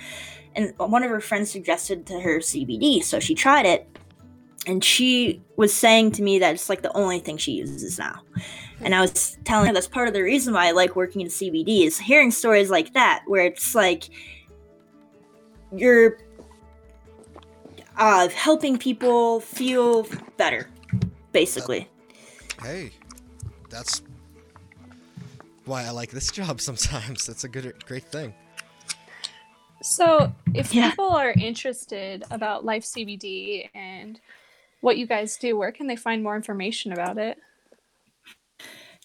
And 0.55 0.73
one 0.79 1.03
of 1.03 1.11
her 1.11 1.21
friends 1.21 1.51
suggested 1.51 2.07
to 2.07 2.19
her 2.19 2.39
CBD, 2.39 3.05
so 3.05 3.21
she 3.21 3.35
tried 3.35 3.67
it, 3.67 3.87
and 4.67 4.83
she 4.83 5.43
was 5.57 5.75
saying 5.75 6.13
to 6.13 6.23
me 6.23 6.39
that 6.39 6.55
it's 6.55 6.71
like 6.71 6.81
the 6.81 6.97
only 6.97 7.19
thing 7.19 7.37
she 7.37 7.53
uses 7.53 7.99
now. 7.99 8.23
And 8.81 8.95
I 8.95 9.03
was 9.03 9.37
telling 9.45 9.67
her 9.69 9.75
that's 9.75 9.87
part 9.87 10.09
of 10.09 10.15
the 10.15 10.23
reason 10.23 10.55
why 10.55 10.69
I 10.69 10.71
like 10.71 10.97
working 10.97 11.21
in 11.21 11.29
CBD 11.29 11.85
is 11.85 11.99
hearing 11.99 12.31
stories 12.31 12.71
like 12.71 12.95
that, 12.95 13.25
where 13.27 13.45
it's 13.45 13.75
like 13.75 14.05
you're 15.75 16.19
uh, 17.97 18.29
helping 18.29 18.79
people 18.79 19.41
feel 19.41 20.07
better, 20.37 20.69
basically. 21.33 21.89
Hey, 22.63 22.91
that's 23.71 24.03
why 25.65 25.85
I 25.85 25.91
like 25.91 26.11
this 26.11 26.31
job 26.33 26.61
sometimes. 26.61 27.27
That's 27.27 27.45
a 27.45 27.49
good, 27.49 27.85
great 27.87 28.05
thing. 28.05 28.35
So, 29.83 30.33
if 30.55 30.75
Yeah. 30.75 30.91
people 30.91 31.11
are 31.11 31.33
interested 31.33 32.25
about 32.31 32.65
Leaf 32.65 32.83
CBD 32.85 33.69
and 33.75 34.19
what 34.81 34.97
you 34.97 35.07
guys 35.07 35.37
do, 35.37 35.57
where 35.57 35.71
can 35.73 35.87
they 35.87 35.97
find 35.97 36.23
more 36.23 36.35
information 36.37 36.93
about 36.93 37.19
it? 37.19 37.39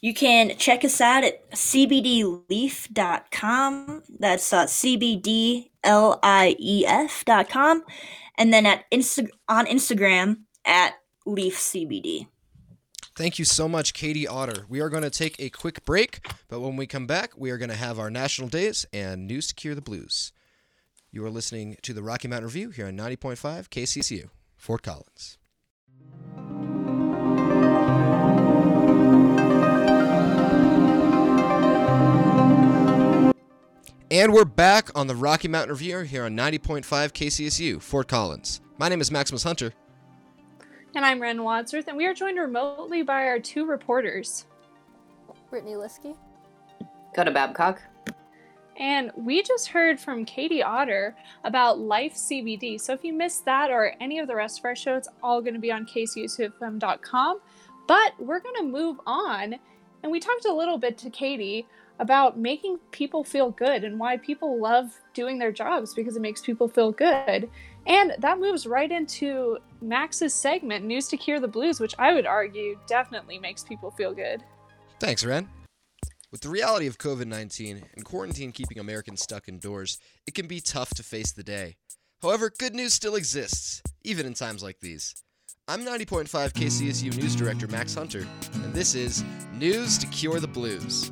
You 0.02 0.14
can 0.16 0.58
check 0.58 0.84
us 0.84 1.00
out 1.00 1.24
at 1.24 1.52
cbdleaf.com. 1.52 2.44
That's 4.20 4.52
uh, 4.54 4.66
cbdleaf.com. 4.66 5.70
And 8.42 8.52
then 8.52 8.66
at 8.66 8.90
Insta- 8.90 9.30
on 9.48 9.68
Instagram 9.68 10.38
at 10.66 10.96
leafcbd. 11.28 12.26
Thank 13.16 13.38
you 13.38 13.46
so 13.46 13.70
much, 13.70 13.94
Katie 13.94 14.28
Otter. 14.28 14.66
We 14.68 14.80
are 14.80 14.90
going 14.90 15.04
to 15.04 15.12
take 15.12 15.40
a 15.40 15.52
quick 15.52 15.86
break, 15.86 16.28
but 16.48 16.60
when 16.60 16.76
we 16.76 16.88
come 16.88 17.06
back, 17.06 17.34
we 17.38 17.52
are 17.52 17.60
going 17.60 17.70
to 17.70 17.76
have 17.76 18.00
our 18.00 18.10
national 18.10 18.48
days 18.48 18.88
and 18.92 19.28
News 19.28 19.46
to 19.50 19.54
Cure 19.54 19.76
the 19.76 19.82
Blues. 19.82 20.32
You 21.12 21.24
are 21.24 21.30
listening 21.30 21.78
to 21.84 21.94
the 21.94 22.02
Rocky 22.02 22.28
Mountain 22.30 22.48
Review 22.48 22.72
here 22.72 22.88
on 22.88 22.98
90.5 22.98 23.70
KCSU, 23.70 24.30
Fort 24.58 24.82
Collins. 24.82 25.38
And 34.12 34.34
we're 34.34 34.44
back 34.44 34.90
on 34.94 35.08
the 35.08 35.16
Rocky 35.16 35.48
Mountain 35.48 35.72
Review 35.72 36.00
here 36.00 36.26
on 36.26 36.36
90.5 36.36 36.84
KCSU, 36.84 37.82
Fort 37.82 38.10
Collins. 38.10 38.60
My 38.78 38.90
name 38.90 39.00
is 39.00 39.10
Maximus 39.10 39.44
Hunter. 39.44 39.72
And 40.94 41.06
I'm 41.06 41.22
Ren 41.22 41.42
Wadsworth, 41.44 41.88
and 41.88 41.96
we 41.96 42.06
are 42.06 42.14
joined 42.14 42.38
remotely 42.38 43.04
by 43.04 43.28
our 43.28 43.40
two 43.40 43.66
reporters. 43.66 44.48
Brittany 45.50 45.76
Liskey. 45.76 46.18
Coda 47.16 47.32
Babcock. 47.32 47.82
And 48.76 49.12
we 49.16 49.44
just 49.44 49.70
heard 49.70 49.98
from 49.98 50.26
Katie 50.26 50.62
Otter 50.62 51.16
about 51.46 51.80
Leaf 51.80 52.14
CBD. 52.14 52.82
So 52.82 52.92
if 52.92 53.06
you 53.06 53.14
missed 53.14 53.46
that 53.46 53.72
or 53.72 53.96
any 54.02 54.20
of 54.20 54.28
the 54.28 54.36
rest 54.36 54.60
of 54.60 54.66
our 54.66 54.76
show, 54.76 54.98
it's 54.98 55.08
all 55.24 55.40
going 55.40 55.54
to 55.54 55.60
be 55.62 55.72
on 55.72 55.86
kcsufm.com. 55.86 57.40
But 57.88 58.12
we're 58.20 58.42
going 58.42 58.56
to 58.58 58.64
move 58.64 59.00
on. 59.06 59.56
And 60.04 60.12
we 60.12 60.20
talked 60.20 60.46
a 60.46 60.54
little 60.54 60.78
bit 60.78 60.98
to 61.00 61.10
Katie 61.10 61.68
about 62.00 62.38
making 62.38 62.80
people 62.90 63.24
feel 63.24 63.52
good 63.52 63.84
and 63.84 64.00
why 64.00 64.18
people 64.18 64.60
love 64.60 65.00
doing 65.14 65.38
their 65.38 65.52
jobs 65.52 65.94
because 65.94 66.16
it 66.16 66.22
makes 66.22 66.42
people 66.42 66.68
feel 66.68 66.92
good. 66.92 67.50
And 67.86 68.16
that 68.20 68.40
moves 68.40 68.66
right 68.66 68.92
into 68.92 69.60
Max's 69.82 70.34
segment, 70.34 70.86
News 70.86 71.08
to 71.10 71.18
Cure 71.18 71.40
the 71.40 71.48
Blues, 71.48 71.80
which 71.80 71.94
I 72.00 72.14
would 72.14 72.26
argue 72.26 72.80
definitely 72.88 73.38
makes 73.40 73.64
people 73.64 73.92
feel 73.92 74.14
good. 74.14 74.44
Thanks, 75.00 75.24
Ren. 75.24 75.48
With 76.32 76.42
the 76.42 76.50
reality 76.50 76.88
of 76.88 76.98
COVID 76.98 77.26
19 77.26 77.84
and 77.96 78.06
quarantine 78.06 78.52
keeping 78.52 78.80
Americans 78.80 79.22
stuck 79.22 79.48
indoors, 79.48 80.00
it 80.26 80.34
can 80.34 80.48
be 80.48 80.62
tough 80.62 80.92
to 80.92 81.04
face 81.04 81.32
the 81.32 81.44
day. 81.44 81.76
However, 82.22 82.52
good 82.58 82.74
news 82.74 82.94
still 82.94 83.16
exists, 83.16 83.82
even 84.04 84.26
in 84.26 84.34
times 84.34 84.64
like 84.64 84.80
these. 84.80 85.16
I'm 85.72 85.86
90.5 85.86 86.28
KCSU 86.52 87.16
News 87.16 87.34
Director 87.34 87.66
Max 87.70 87.96
Hunter, 87.96 88.28
and 88.56 88.74
this 88.74 88.94
is 88.94 89.24
News 89.54 89.98
to 90.00 90.08
Cure 90.08 90.42
the 90.42 90.48
Blues. 90.48 91.10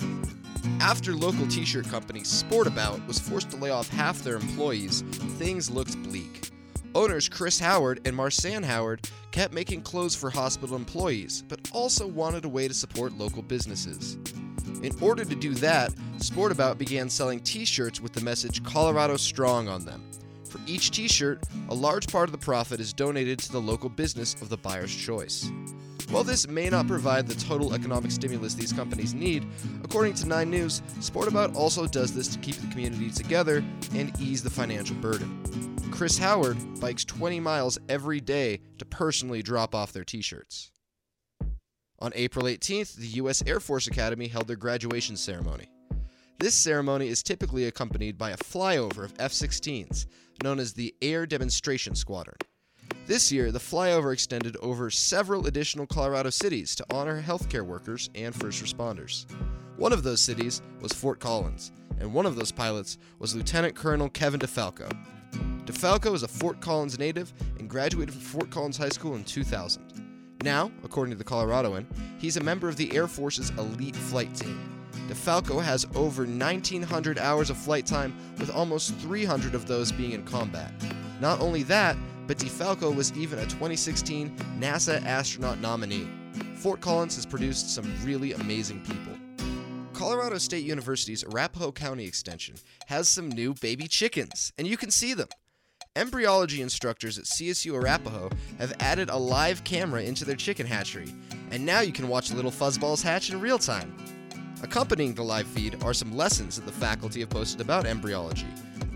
After 0.82 1.14
local 1.14 1.48
t 1.48 1.64
shirt 1.64 1.88
company 1.88 2.20
Sportabout 2.24 3.08
was 3.08 3.20
forced 3.20 3.52
to 3.52 3.56
lay 3.56 3.70
off 3.70 3.88
half 3.88 4.22
their 4.22 4.36
employees, 4.36 5.00
things 5.38 5.70
looked 5.70 5.96
bleak. 6.04 6.52
Owners 6.94 7.30
Chris 7.30 7.58
Howard 7.58 8.02
and 8.04 8.14
Marsanne 8.14 8.66
Howard 8.66 9.10
kept 9.32 9.54
making 9.54 9.82
clothes 9.84 10.14
for 10.14 10.30
hospital 10.30 10.76
employees, 10.76 11.42
but 11.48 11.72
also 11.72 12.06
wanted 12.06 12.44
a 12.44 12.50
way 12.50 12.68
to 12.68 12.74
support 12.74 13.14
local 13.14 13.42
businesses. 13.42 14.18
In 14.84 14.92
order 15.00 15.24
to 15.24 15.36
do 15.36 15.54
that, 15.54 15.94
Sportabout 16.18 16.78
began 16.78 17.10
selling 17.10 17.40
t 17.40 17.64
shirts 17.64 18.02
with 18.02 18.12
the 18.12 18.20
message 18.20 18.62
Colorado 18.66 19.16
Strong 19.16 19.70
on 19.70 19.86
them. 19.86 20.04
For 20.50 20.60
each 20.66 20.90
t 20.90 21.08
shirt, 21.08 21.44
a 21.70 21.76
large 21.76 22.08
part 22.08 22.28
of 22.28 22.32
the 22.32 22.44
profit 22.44 22.80
is 22.80 22.92
donated 22.92 23.38
to 23.40 23.52
the 23.52 23.62
local 23.62 23.88
business 23.88 24.34
of 24.42 24.50
the 24.50 24.58
buyer's 24.58 24.96
choice. 24.96 25.52
While 26.10 26.24
this 26.24 26.48
may 26.48 26.70
not 26.70 26.88
provide 26.88 27.28
the 27.28 27.36
total 27.36 27.76
economic 27.76 28.10
stimulus 28.10 28.56
these 28.56 28.74
companies 28.74 29.14
need, 29.14 29.46
according 29.84 30.16
to 30.16 30.28
9 30.28 30.50
News, 30.50 30.82
Sportabout 31.00 31.56
also 31.56 31.86
does 31.86 32.16
this 32.16 32.28
to 32.30 32.40
keep 32.40 32.56
the 32.56 32.68
community 32.68 33.12
together 33.12 33.64
and 33.94 34.20
ease 34.20 34.42
the 34.42 34.50
financial 34.50 34.96
burden. 34.96 35.78
Chris 35.92 36.18
Howard 36.18 36.58
bikes 36.80 37.06
20 37.06 37.40
miles 37.40 37.78
every 37.88 38.20
day 38.20 38.60
to 38.80 38.86
personally 38.86 39.44
drop 39.44 39.76
off 39.76 39.94
their 39.94 40.04
t 40.04 40.22
shirts. 40.22 40.72
On 42.00 42.12
April 42.16 42.46
18th, 42.46 42.96
the 42.96 43.08
U.S. 43.08 43.44
Air 43.46 43.60
Force 43.60 43.86
Academy 43.86 44.28
held 44.28 44.48
their 44.48 44.56
graduation 44.56 45.16
ceremony. 45.16 45.70
This 46.40 46.56
ceremony 46.56 47.10
is 47.10 47.22
typically 47.22 47.66
accompanied 47.66 48.18
by 48.18 48.32
a 48.32 48.38
flyover 48.38 49.04
of 49.04 49.14
F 49.20 49.34
16s, 49.34 50.06
known 50.42 50.58
as 50.58 50.72
the 50.72 50.96
Air 51.02 51.26
Demonstration 51.26 51.96
Squadron. 51.96 52.38
This 53.08 53.30
year, 53.30 53.52
the 53.52 53.60
flyover 53.60 54.14
extended 54.14 54.56
over 54.62 54.90
several 54.90 55.48
additional 55.48 55.86
Colorado 55.86 56.30
cities 56.30 56.76
to 56.76 56.86
honor 56.92 57.22
healthcare 57.22 57.66
workers 57.66 58.10
and 58.16 58.34
first 58.34 58.64
responders. 58.64 59.26
One 59.76 59.92
of 59.92 60.04
those 60.04 60.22
cities 60.22 60.62
was 60.80 60.94
Fort 60.94 61.20
Collins, 61.20 61.74
and 62.00 62.14
one 62.14 62.26
of 62.26 62.38
those 62.38 62.54
pilots 62.54 62.98
was 63.20 63.36
Lieutenant 63.36 63.76
Colonel 63.76 64.08
Kevin 64.08 64.40
DeFalco. 64.40 64.90
DeFalco 65.66 66.16
is 66.16 66.24
a 66.24 66.28
Fort 66.30 66.62
Collins 66.62 66.98
native 66.98 67.34
and 67.60 67.70
graduated 67.70 68.16
from 68.16 68.24
Fort 68.24 68.50
Collins 68.50 68.78
High 68.78 68.88
School 68.88 69.16
in 69.16 69.26
2000. 69.26 70.38
Now, 70.42 70.72
according 70.86 71.12
to 71.12 71.18
the 71.18 71.30
Coloradoan, 71.30 71.86
he's 72.18 72.38
a 72.38 72.44
member 72.44 72.70
of 72.70 72.78
the 72.78 72.96
Air 72.96 73.10
Force's 73.10 73.50
elite 73.58 73.98
flight 73.98 74.34
team. 74.34 74.79
DeFalco 75.10 75.60
has 75.60 75.88
over 75.96 76.24
1,900 76.24 77.18
hours 77.18 77.50
of 77.50 77.58
flight 77.58 77.88
time, 77.88 78.16
with 78.38 78.52
almost 78.52 78.94
300 78.98 79.56
of 79.56 79.66
those 79.66 79.92
being 79.92 80.12
in 80.12 80.24
combat. 80.24 80.72
Not 81.20 81.42
only 81.42 81.64
that, 81.64 81.98
but 82.28 82.38
DeFalco 82.38 82.96
was 82.96 83.12
even 83.18 83.40
a 83.40 83.46
2016 83.46 84.30
NASA 84.60 85.04
astronaut 85.04 85.60
nominee. 85.60 86.08
Fort 86.58 86.80
Collins 86.80 87.16
has 87.16 87.26
produced 87.26 87.74
some 87.74 87.92
really 88.06 88.34
amazing 88.34 88.82
people. 88.82 89.14
Colorado 89.94 90.38
State 90.38 90.64
University's 90.64 91.24
Arapahoe 91.24 91.72
County 91.72 92.06
Extension 92.06 92.54
has 92.86 93.10
some 93.10 93.30
new 93.30 93.56
baby 93.56 93.88
chickens, 93.88 94.54
and 94.60 94.68
you 94.68 94.78
can 94.78 94.92
see 94.92 95.16
them. 95.16 95.30
Embryology 95.96 96.62
instructors 96.62 97.18
at 97.18 97.26
CSU 97.26 97.74
Arapahoe 97.74 98.30
have 98.60 98.74
added 98.80 99.10
a 99.10 99.18
live 99.18 99.64
camera 99.64 100.04
into 100.04 100.24
their 100.24 100.36
chicken 100.36 100.68
hatchery, 100.68 101.12
and 101.50 101.66
now 101.66 101.80
you 101.80 101.92
can 101.92 102.08
watch 102.08 102.32
little 102.32 102.52
fuzzballs 102.52 103.02
hatch 103.02 103.32
in 103.32 103.42
real 103.42 103.58
time. 103.58 104.19
Accompanying 104.62 105.14
the 105.14 105.24
live 105.24 105.48
feed 105.48 105.82
are 105.84 105.94
some 105.94 106.16
lessons 106.16 106.56
that 106.56 106.66
the 106.66 106.72
faculty 106.72 107.22
have 107.22 107.30
posted 107.30 107.62
about 107.62 107.86
embryology 107.86 108.48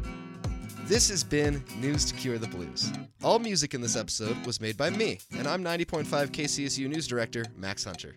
This 0.84 1.08
has 1.10 1.22
been 1.22 1.62
News 1.76 2.04
to 2.06 2.14
Cure 2.14 2.38
the 2.38 2.48
Blues. 2.48 2.92
All 3.22 3.38
music 3.38 3.74
in 3.74 3.80
this 3.80 3.96
episode 3.96 4.44
was 4.44 4.60
made 4.60 4.76
by 4.76 4.90
me, 4.90 5.20
and 5.38 5.46
I'm 5.46 5.62
90.5 5.62 6.30
KCSU 6.30 6.88
News 6.88 7.06
Director 7.06 7.44
Max 7.56 7.84
Hunter. 7.84 8.16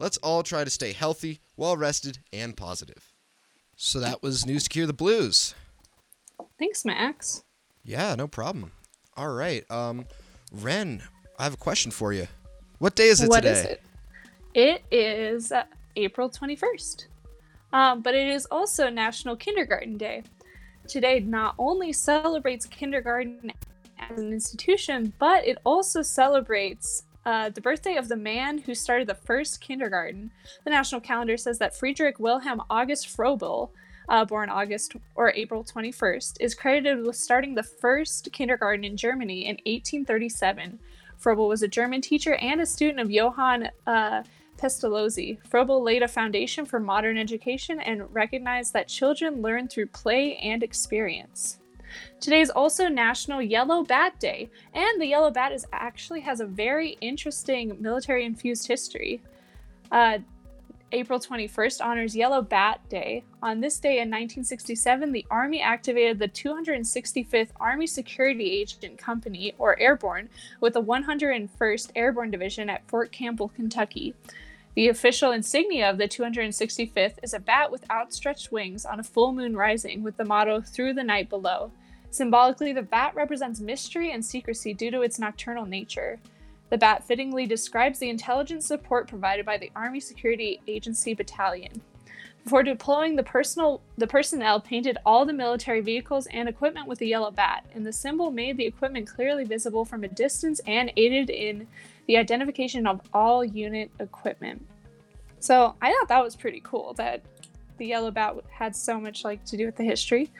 Let's 0.00 0.16
all 0.16 0.42
try 0.42 0.64
to 0.64 0.70
stay 0.70 0.92
healthy, 0.92 1.40
well 1.58 1.76
rested, 1.76 2.20
and 2.32 2.56
positive. 2.56 3.12
So 3.76 4.00
that 4.00 4.22
was 4.22 4.46
News 4.46 4.64
to 4.64 4.70
Cure 4.70 4.86
the 4.86 4.94
Blues. 4.94 5.54
Thanks, 6.58 6.86
Max. 6.86 7.44
Yeah, 7.84 8.14
no 8.14 8.26
problem. 8.26 8.72
All 9.14 9.28
right. 9.28 9.70
Um, 9.70 10.06
Ren, 10.52 11.02
I 11.38 11.44
have 11.44 11.52
a 11.52 11.58
question 11.58 11.90
for 11.90 12.14
you. 12.14 12.28
What 12.78 12.96
day 12.96 13.08
is 13.08 13.20
it 13.20 13.28
What 13.28 13.42
today? 13.42 13.60
is 13.60 13.64
it? 13.66 13.82
It 14.54 14.82
is 14.90 15.52
uh, 15.52 15.64
April 15.96 16.30
21st. 16.30 17.04
Um, 17.74 18.00
but 18.00 18.14
it 18.14 18.26
is 18.26 18.46
also 18.46 18.88
National 18.88 19.36
Kindergarten 19.36 19.98
Day. 19.98 20.22
Today 20.88 21.20
not 21.20 21.54
only 21.58 21.92
celebrates 21.92 22.64
kindergarten 22.64 23.52
as 23.98 24.18
an 24.18 24.32
institution, 24.32 25.12
but 25.18 25.46
it 25.46 25.58
also 25.64 26.00
celebrates 26.00 27.02
uh, 27.26 27.50
the 27.50 27.60
birthday 27.60 27.96
of 27.96 28.08
the 28.08 28.16
man 28.16 28.58
who 28.58 28.74
started 28.74 29.08
the 29.08 29.14
first 29.14 29.60
kindergarten. 29.60 30.30
The 30.64 30.70
national 30.70 31.00
calendar 31.00 31.36
says 31.36 31.58
that 31.58 31.76
Friedrich 31.76 32.18
Wilhelm 32.18 32.62
August 32.70 33.08
Froebel, 33.08 33.70
uh, 34.08 34.24
born 34.24 34.48
August 34.48 34.96
or 35.14 35.32
April 35.34 35.62
21st, 35.62 36.38
is 36.40 36.54
credited 36.54 37.04
with 37.04 37.16
starting 37.16 37.54
the 37.54 37.62
first 37.62 38.32
kindergarten 38.32 38.84
in 38.84 38.96
Germany 38.96 39.44
in 39.44 39.56
1837. 39.66 40.78
Froebel 41.18 41.48
was 41.48 41.62
a 41.62 41.68
German 41.68 42.00
teacher 42.00 42.34
and 42.36 42.60
a 42.60 42.66
student 42.66 43.00
of 43.00 43.10
Johann 43.10 43.70
uh, 43.86 44.22
Pestalozzi. 44.56 45.38
Froebel 45.48 45.82
laid 45.82 46.02
a 46.02 46.08
foundation 46.08 46.64
for 46.64 46.80
modern 46.80 47.16
education 47.18 47.80
and 47.80 48.12
recognized 48.14 48.72
that 48.72 48.88
children 48.88 49.42
learn 49.42 49.68
through 49.68 49.86
play 49.86 50.36
and 50.36 50.62
experience. 50.62 51.59
Today 52.20 52.40
is 52.40 52.50
also 52.50 52.88
National 52.88 53.40
Yellow 53.40 53.82
Bat 53.82 54.20
Day, 54.20 54.50
and 54.74 55.00
the 55.00 55.06
yellow 55.06 55.30
bat 55.30 55.52
is 55.52 55.66
actually 55.72 56.20
has 56.20 56.40
a 56.40 56.46
very 56.46 56.96
interesting 57.00 57.76
military 57.80 58.24
infused 58.24 58.66
history. 58.66 59.22
Uh, 59.90 60.18
April 60.92 61.20
21st 61.20 61.84
honors 61.84 62.16
Yellow 62.16 62.42
Bat 62.42 62.80
Day. 62.88 63.22
On 63.42 63.60
this 63.60 63.78
day 63.78 64.00
in 64.00 64.08
1967, 64.08 65.12
the 65.12 65.24
Army 65.30 65.60
activated 65.60 66.18
the 66.18 66.28
265th 66.28 67.50
Army 67.60 67.86
Security 67.86 68.60
Agent 68.60 68.98
Company, 68.98 69.54
or 69.56 69.78
Airborne, 69.78 70.28
with 70.60 70.74
the 70.74 70.82
101st 70.82 71.90
Airborne 71.94 72.30
Division 72.30 72.68
at 72.68 72.88
Fort 72.88 73.12
Campbell, 73.12 73.48
Kentucky. 73.48 74.14
The 74.74 74.88
official 74.88 75.30
insignia 75.30 75.90
of 75.90 75.98
the 75.98 76.08
265th 76.08 77.18
is 77.22 77.34
a 77.34 77.40
bat 77.40 77.70
with 77.70 77.90
outstretched 77.90 78.50
wings 78.50 78.84
on 78.84 78.98
a 78.98 79.04
full 79.04 79.32
moon 79.32 79.56
rising 79.56 80.02
with 80.02 80.16
the 80.16 80.24
motto, 80.24 80.60
Through 80.60 80.94
the 80.94 81.04
Night 81.04 81.28
Below. 81.28 81.70
Symbolically, 82.10 82.72
the 82.72 82.82
bat 82.82 83.14
represents 83.14 83.60
mystery 83.60 84.12
and 84.12 84.24
secrecy 84.24 84.74
due 84.74 84.90
to 84.90 85.02
its 85.02 85.18
nocturnal 85.18 85.64
nature. 85.64 86.18
The 86.70 86.78
bat 86.78 87.04
fittingly 87.04 87.46
describes 87.46 87.98
the 87.98 88.10
intelligence 88.10 88.66
support 88.66 89.08
provided 89.08 89.46
by 89.46 89.58
the 89.58 89.70
Army 89.74 90.00
Security 90.00 90.60
Agency 90.66 91.14
Battalion. 91.14 91.80
Before 92.44 92.62
deploying, 92.62 93.16
the 93.16 93.22
personal 93.22 93.82
the 93.98 94.06
personnel 94.06 94.60
painted 94.60 94.98
all 95.04 95.26
the 95.26 95.32
military 95.32 95.80
vehicles 95.80 96.26
and 96.32 96.48
equipment 96.48 96.88
with 96.88 97.00
a 97.02 97.06
yellow 97.06 97.30
bat, 97.30 97.66
and 97.74 97.84
the 97.84 97.92
symbol 97.92 98.30
made 98.30 98.56
the 98.56 98.66
equipment 98.66 99.08
clearly 99.08 99.44
visible 99.44 99.84
from 99.84 100.04
a 100.04 100.08
distance 100.08 100.60
and 100.66 100.92
aided 100.96 101.28
in 101.28 101.66
the 102.06 102.16
identification 102.16 102.86
of 102.86 103.00
all 103.12 103.44
unit 103.44 103.90
equipment. 104.00 104.66
So 105.38 105.74
I 105.82 105.92
thought 105.92 106.08
that 106.08 106.24
was 106.24 106.34
pretty 106.34 106.60
cool 106.64 106.94
that 106.94 107.22
the 107.76 107.86
yellow 107.86 108.10
bat 108.10 108.36
had 108.50 108.74
so 108.74 108.98
much 108.98 109.22
like 109.22 109.44
to 109.46 109.56
do 109.56 109.66
with 109.66 109.76
the 109.76 109.84
history 109.84 110.30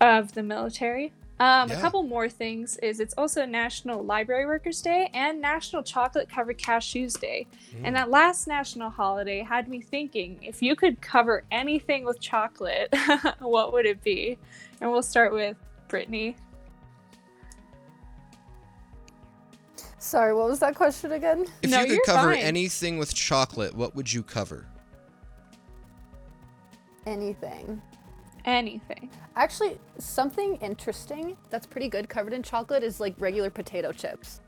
of 0.00 0.32
the 0.32 0.42
military. 0.42 1.12
Um, 1.40 1.68
Yeah. 1.68 1.78
A 1.78 1.80
couple 1.80 2.02
more 2.02 2.28
things 2.28 2.76
is 2.78 2.98
it's 2.98 3.14
also 3.16 3.44
National 3.46 4.02
Library 4.04 4.44
Workers 4.46 4.82
Day 4.82 5.08
and 5.14 5.40
National 5.40 5.84
Chocolate 5.84 6.28
Covered 6.28 6.58
Cashews 6.58 7.18
Day. 7.20 7.46
Mm. 7.76 7.80
And 7.84 7.96
that 7.96 8.10
last 8.10 8.48
national 8.48 8.90
holiday 8.90 9.42
had 9.42 9.68
me 9.68 9.80
thinking 9.80 10.38
if 10.42 10.60
you 10.62 10.74
could 10.74 11.00
cover 11.00 11.44
anything 11.52 12.04
with 12.04 12.20
chocolate, 12.20 12.92
what 13.38 13.72
would 13.72 13.86
it 13.86 14.02
be? 14.02 14.36
And 14.80 14.90
we'll 14.90 15.02
start 15.02 15.32
with 15.32 15.56
Brittany. 15.86 16.34
Sorry, 20.00 20.34
what 20.34 20.48
was 20.48 20.58
that 20.60 20.74
question 20.74 21.12
again? 21.12 21.46
If 21.62 21.70
No, 21.70 21.80
you 21.80 21.86
could 21.86 21.92
you're 21.94 22.04
cover 22.04 22.32
fine. 22.32 22.42
anything 22.42 22.98
with 22.98 23.14
chocolate, 23.14 23.74
what 23.74 23.94
would 23.94 24.12
you 24.12 24.22
cover? 24.22 24.66
Anything. 27.06 27.80
Anything. 28.48 29.10
Actually, 29.36 29.78
something 29.98 30.56
interesting 30.56 31.36
that's 31.50 31.66
pretty 31.66 31.86
good 31.88 32.08
covered 32.08 32.32
in 32.32 32.42
chocolate 32.42 32.82
is 32.82 32.98
like 32.98 33.14
regular 33.18 33.50
potato 33.50 33.92
chips. 33.92 34.40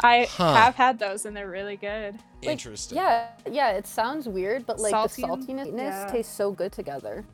I 0.00 0.24
Huh. 0.28 0.52
have 0.54 0.74
had 0.74 0.98
those 0.98 1.24
and 1.24 1.36
they're 1.36 1.48
really 1.48 1.76
good. 1.76 2.14
Like, 2.42 2.50
Interesting. 2.50 2.98
Yeah, 2.98 3.28
yeah, 3.48 3.70
it 3.70 3.86
sounds 3.86 4.28
weird, 4.28 4.66
but 4.66 4.80
like 4.80 4.90
Salty 4.90 5.22
the 5.22 5.28
saltiness 5.28 5.76
yeah. 5.76 6.08
tastes 6.10 6.34
so 6.34 6.50
good 6.50 6.72
together. 6.72 7.24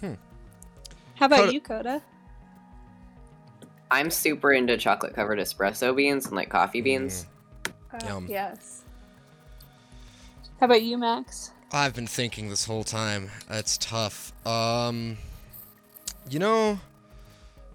Hmm. 0.00 0.14
How 1.16 1.26
about 1.26 1.40
Coda- 1.40 1.52
you, 1.52 1.60
Coda? 1.60 2.02
I'm 3.90 4.10
super 4.10 4.54
into 4.54 4.78
chocolate 4.78 5.12
covered 5.12 5.38
espresso 5.38 5.94
beans 5.94 6.24
and 6.24 6.34
like 6.34 6.48
coffee 6.48 6.80
beans. 6.80 7.26
Uh, 7.92 7.98
Yum. 8.06 8.26
Yes. 8.26 8.84
How 10.58 10.64
about 10.64 10.80
you, 10.82 10.96
Max? 10.96 11.50
I've 11.72 11.94
been 11.94 12.06
thinking 12.06 12.50
this 12.50 12.64
whole 12.66 12.84
time. 12.84 13.30
It's 13.48 13.78
tough. 13.78 14.32
Um, 14.46 15.16
you 16.28 16.38
know, 16.38 16.78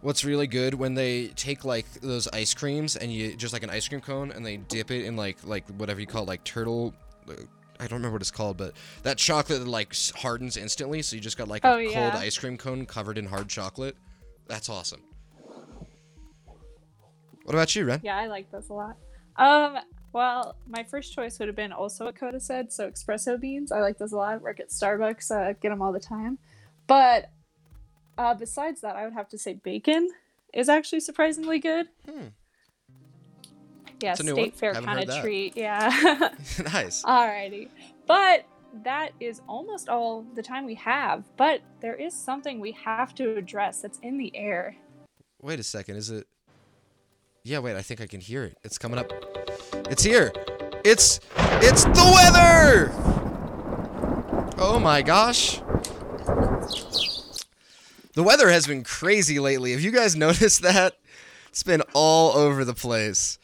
what's 0.01 0.23
really 0.23 0.45
good 0.47 0.75
when 0.75 0.93
they 0.93 1.27
take 1.29 1.65
like 1.65 1.91
those 2.01 2.27
ice 2.27 2.53
creams 2.53 2.95
and 2.95 3.11
you 3.11 3.35
just 3.35 3.53
like 3.53 3.63
an 3.63 3.69
ice 3.71 3.87
cream 3.87 4.01
cone 4.01 4.31
and 4.31 4.45
they 4.45 4.57
dip 4.57 4.91
it 4.91 5.05
in 5.05 5.15
like 5.15 5.37
like 5.43 5.67
whatever 5.71 5.99
you 5.99 6.05
call 6.07 6.23
it, 6.23 6.27
like 6.27 6.43
turtle. 6.43 6.93
uh, 7.27 7.33
I 7.79 7.83
don't 7.85 7.97
remember 7.97 8.13
what 8.13 8.21
it's 8.21 8.31
called, 8.31 8.57
but 8.57 8.73
that 9.03 9.17
chocolate 9.17 9.59
that 9.59 9.67
like 9.67 9.95
hardens 10.15 10.57
instantly, 10.57 11.01
so 11.01 11.15
you 11.15 11.21
just 11.21 11.37
got 11.37 11.47
like 11.47 11.63
a 11.63 11.69
Oh, 11.69 11.91
cold 11.93 12.15
ice 12.15 12.37
cream 12.37 12.57
cone 12.57 12.85
covered 12.85 13.17
in 13.17 13.25
hard 13.25 13.49
chocolate. 13.49 13.95
That's 14.47 14.69
awesome. 14.69 15.01
What 17.43 17.53
about 17.53 17.75
you, 17.75 17.85
Ren? 17.85 18.01
Yeah, 18.03 18.17
I 18.17 18.27
like 18.27 18.51
those 18.51 18.69
a 18.69 18.73
lot. 18.73 18.95
Um, 19.37 19.77
well, 20.13 20.55
my 20.67 20.83
first 20.83 21.13
choice 21.13 21.39
would 21.39 21.47
have 21.47 21.55
been 21.55 21.71
also 21.71 22.05
what 22.05 22.15
Coda 22.15 22.39
said, 22.39 22.71
so 22.71 22.89
espresso 22.89 23.39
beans. 23.39 23.71
I 23.71 23.81
like 23.81 23.97
those 23.97 24.11
a 24.13 24.17
lot. 24.17 24.41
Work 24.41 24.59
at 24.59 24.69
Starbucks, 24.69 25.31
uh, 25.31 25.53
get 25.61 25.69
them 25.69 25.81
all 25.81 25.91
the 25.91 25.99
time. 25.99 26.37
But 26.87 27.29
uh, 28.17 28.33
besides 28.33 28.81
that, 28.81 28.95
I 28.95 29.03
would 29.03 29.13
have 29.13 29.29
to 29.29 29.37
say 29.37 29.53
bacon 29.53 30.09
is 30.53 30.69
actually 30.69 31.01
surprisingly 31.01 31.59
good. 31.59 31.87
Hmm. 32.09 32.27
Yeah, 34.01 34.11
It's 34.11 34.19
a 34.19 34.23
new 34.23 34.33
state 34.33 34.51
one. 34.53 34.59
fair 34.59 34.73
kind 34.73 35.09
of 35.09 35.21
treat. 35.21 35.57
Yeah. 35.57 35.89
nice. 36.73 37.03
Alrighty. 37.03 37.69
But 38.05 38.45
that 38.83 39.11
is 39.19 39.41
almost 39.47 39.89
all 39.89 40.23
the 40.35 40.43
time 40.43 40.65
we 40.65 40.75
have. 40.75 41.23
But 41.35 41.61
there 41.81 41.95
is 41.95 42.13
something 42.13 42.59
we 42.59 42.73
have 42.73 43.15
to 43.15 43.35
address 43.35 43.81
that's 43.81 43.99
in 43.99 44.17
the 44.17 44.35
air. 44.35 44.75
Wait 45.41 45.59
a 45.59 45.63
second, 45.63 45.95
is 45.95 46.09
it? 46.09 46.27
Yeah, 47.43 47.59
wait, 47.59 47.75
I 47.75 47.81
think 47.81 48.01
I 48.01 48.07
can 48.07 48.19
hear 48.19 48.43
it. 48.43 48.57
It's 48.63 48.77
coming 48.77 48.99
up. 48.99 49.11
It's 49.89 50.03
here. 50.03 50.31
It's 50.83 51.19
it's 51.61 51.83
the 51.83 52.11
weather. 52.13 52.91
Oh 54.57 54.79
my 54.81 55.01
gosh. 55.01 55.61
The 58.13 58.23
weather 58.23 58.49
has 58.49 58.65
been 58.67 58.83
crazy 58.83 59.39
lately. 59.39 59.71
Have 59.73 59.81
you 59.81 59.91
guys 59.91 60.15
noticed 60.27 60.61
that? 60.63 60.97
It's 61.49 61.63
been 61.63 61.81
all 61.93 62.35
over 62.37 62.65
the 62.65 62.73
place. 62.73 63.37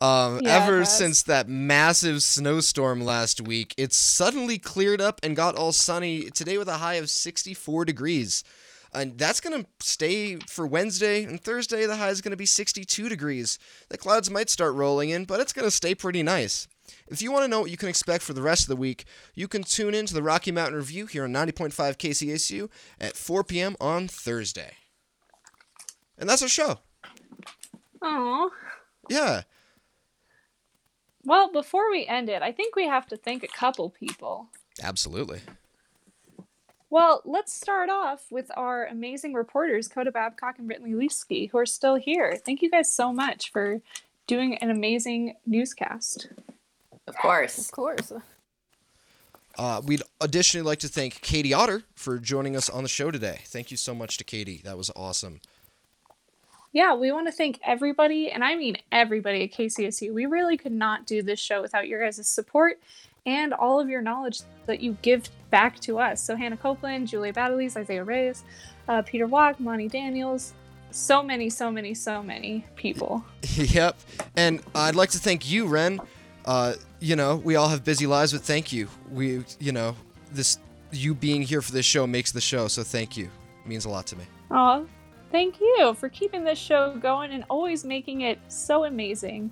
Um, 0.00 0.40
Yeah, 0.42 0.62
ever 0.62 0.84
since 0.84 1.22
that 1.24 1.48
massive 1.48 2.22
snowstorm 2.22 3.00
last 3.00 3.40
week, 3.40 3.74
it's 3.76 3.96
suddenly 3.96 4.58
cleared 4.58 5.00
up 5.00 5.20
and 5.24 5.34
got 5.34 5.56
all 5.56 5.72
sunny 5.72 6.30
today 6.30 6.56
with 6.58 6.68
a 6.68 6.78
high 6.78 6.94
of 6.94 7.10
64 7.10 7.84
degrees. 7.84 8.44
And 8.92 9.18
that's 9.18 9.40
going 9.40 9.62
to 9.62 9.68
stay 9.80 10.36
for 10.36 10.66
Wednesday 10.66 11.24
and 11.24 11.40
Thursday. 11.40 11.86
The 11.86 11.96
high 11.96 12.08
is 12.08 12.20
going 12.20 12.30
to 12.30 12.36
be 12.36 12.46
62 12.46 13.08
degrees. 13.08 13.58
The 13.88 13.98
clouds 13.98 14.30
might 14.30 14.50
start 14.50 14.74
rolling 14.74 15.10
in, 15.10 15.24
but 15.24 15.40
it's 15.40 15.52
going 15.52 15.66
to 15.66 15.70
stay 15.70 15.94
pretty 15.94 16.22
nice. 16.22 16.66
If 17.08 17.20
you 17.20 17.30
want 17.30 17.44
to 17.44 17.48
know 17.48 17.60
what 17.60 17.70
you 17.70 17.76
can 17.76 17.88
expect 17.88 18.24
for 18.24 18.32
the 18.32 18.42
rest 18.42 18.62
of 18.62 18.68
the 18.68 18.76
week, 18.76 19.04
you 19.34 19.46
can 19.46 19.62
tune 19.62 19.94
in 19.94 20.06
to 20.06 20.14
the 20.14 20.22
Rocky 20.22 20.52
Mountain 20.52 20.76
Review 20.76 21.06
here 21.06 21.24
on 21.24 21.32
90.5 21.32 21.72
KCSU 21.96 22.70
at 23.00 23.16
4 23.16 23.44
p.m. 23.44 23.76
on 23.80 24.08
Thursday. 24.08 24.72
And 26.16 26.28
that's 26.28 26.42
our 26.42 26.48
show. 26.48 26.78
Oh. 28.02 28.50
Yeah. 29.08 29.42
Well, 31.24 31.52
before 31.52 31.90
we 31.90 32.06
end 32.06 32.28
it, 32.28 32.42
I 32.42 32.52
think 32.52 32.74
we 32.74 32.86
have 32.86 33.06
to 33.08 33.16
thank 33.16 33.42
a 33.42 33.48
couple 33.48 33.90
people. 33.90 34.48
Absolutely. 34.82 35.40
Well, 36.90 37.20
let's 37.24 37.52
start 37.52 37.90
off 37.90 38.24
with 38.30 38.50
our 38.56 38.86
amazing 38.86 39.34
reporters, 39.34 39.88
Coda 39.88 40.10
Babcock 40.10 40.58
and 40.58 40.66
Brittany 40.66 40.94
Leesky, 40.94 41.50
who 41.50 41.58
are 41.58 41.66
still 41.66 41.96
here. 41.96 42.36
Thank 42.36 42.62
you 42.62 42.70
guys 42.70 42.90
so 42.90 43.12
much 43.12 43.52
for 43.52 43.82
doing 44.26 44.56
an 44.58 44.70
amazing 44.70 45.34
newscast. 45.46 46.28
Of 47.06 47.16
course. 47.16 47.58
Of 47.58 47.72
course. 47.72 48.12
Uh, 49.58 49.82
we'd 49.84 50.02
additionally 50.20 50.64
like 50.64 50.78
to 50.78 50.88
thank 50.88 51.20
Katie 51.20 51.52
Otter 51.52 51.82
for 51.94 52.18
joining 52.18 52.56
us 52.56 52.70
on 52.70 52.84
the 52.84 52.88
show 52.88 53.10
today. 53.10 53.40
Thank 53.46 53.70
you 53.70 53.76
so 53.76 53.94
much 53.94 54.16
to 54.18 54.24
Katie. 54.24 54.62
That 54.64 54.78
was 54.78 54.90
awesome. 54.96 55.40
Yeah, 56.72 56.94
we 56.94 57.10
want 57.10 57.26
to 57.26 57.32
thank 57.32 57.58
everybody, 57.64 58.30
and 58.30 58.44
I 58.44 58.54
mean 58.54 58.76
everybody 58.92 59.44
at 59.44 59.52
KCSU. 59.52 60.12
We 60.12 60.26
really 60.26 60.56
could 60.56 60.72
not 60.72 61.06
do 61.06 61.22
this 61.22 61.40
show 61.40 61.62
without 61.62 61.88
your 61.88 62.00
guys' 62.00 62.28
support 62.28 62.78
and 63.26 63.52
all 63.52 63.80
of 63.80 63.88
your 63.88 64.02
knowledge 64.02 64.40
that 64.66 64.80
you 64.80 64.96
give 65.02 65.28
back 65.50 65.78
to 65.80 65.98
us. 65.98 66.22
So, 66.22 66.36
Hannah 66.36 66.56
Copeland, 66.56 67.08
Julia 67.08 67.32
Battleys, 67.32 67.76
Isaiah 67.76 68.04
Reyes, 68.04 68.44
uh, 68.88 69.02
Peter 69.02 69.26
Walk, 69.26 69.60
Monty 69.60 69.88
Daniels, 69.88 70.54
so 70.90 71.22
many, 71.22 71.50
so 71.50 71.70
many, 71.70 71.94
so 71.94 72.22
many 72.22 72.64
people. 72.76 73.24
yep. 73.42 73.96
And 74.36 74.60
I'd 74.74 74.94
like 74.94 75.10
to 75.10 75.18
thank 75.18 75.50
you, 75.50 75.66
Ren. 75.66 76.00
Uh, 76.44 76.74
you 77.00 77.16
know, 77.16 77.36
we 77.36 77.56
all 77.56 77.68
have 77.68 77.84
busy 77.84 78.06
lives, 78.06 78.32
but 78.32 78.42
thank 78.42 78.72
you. 78.72 78.88
We, 79.10 79.44
you 79.60 79.72
know, 79.72 79.96
this 80.32 80.58
you 80.90 81.14
being 81.14 81.42
here 81.42 81.60
for 81.60 81.72
this 81.72 81.84
show 81.84 82.06
makes 82.06 82.32
the 82.32 82.40
show, 82.40 82.68
so 82.68 82.82
thank 82.82 83.16
you. 83.16 83.24
It 83.24 83.68
means 83.68 83.84
a 83.84 83.90
lot 83.90 84.06
to 84.08 84.16
me. 84.16 84.24
Oh, 84.50 84.86
thank 85.30 85.60
you 85.60 85.94
for 85.94 86.08
keeping 86.08 86.44
this 86.44 86.58
show 86.58 86.96
going 86.96 87.32
and 87.32 87.44
always 87.50 87.84
making 87.84 88.22
it 88.22 88.38
so 88.48 88.84
amazing. 88.84 89.50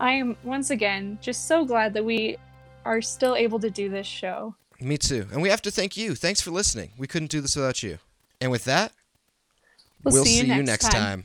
I 0.00 0.12
am 0.12 0.36
once 0.42 0.70
again 0.70 1.18
just 1.20 1.46
so 1.46 1.64
glad 1.64 1.94
that 1.94 2.04
we 2.04 2.36
are 2.84 3.00
still 3.02 3.34
able 3.36 3.58
to 3.60 3.70
do 3.70 3.88
this 3.88 4.06
show. 4.06 4.54
Me 4.80 4.98
too. 4.98 5.26
And 5.32 5.40
we 5.40 5.48
have 5.48 5.62
to 5.62 5.70
thank 5.70 5.96
you. 5.96 6.14
Thanks 6.14 6.40
for 6.40 6.50
listening. 6.50 6.92
We 6.98 7.06
couldn't 7.06 7.30
do 7.30 7.40
this 7.40 7.56
without 7.56 7.82
you. 7.82 7.98
And 8.40 8.50
with 8.50 8.64
that, 8.64 8.92
We'll, 10.02 10.24
see, 10.24 10.46
you, 10.46 10.62
next, 10.62 10.90
time. 10.90 10.92
time. 10.92 11.24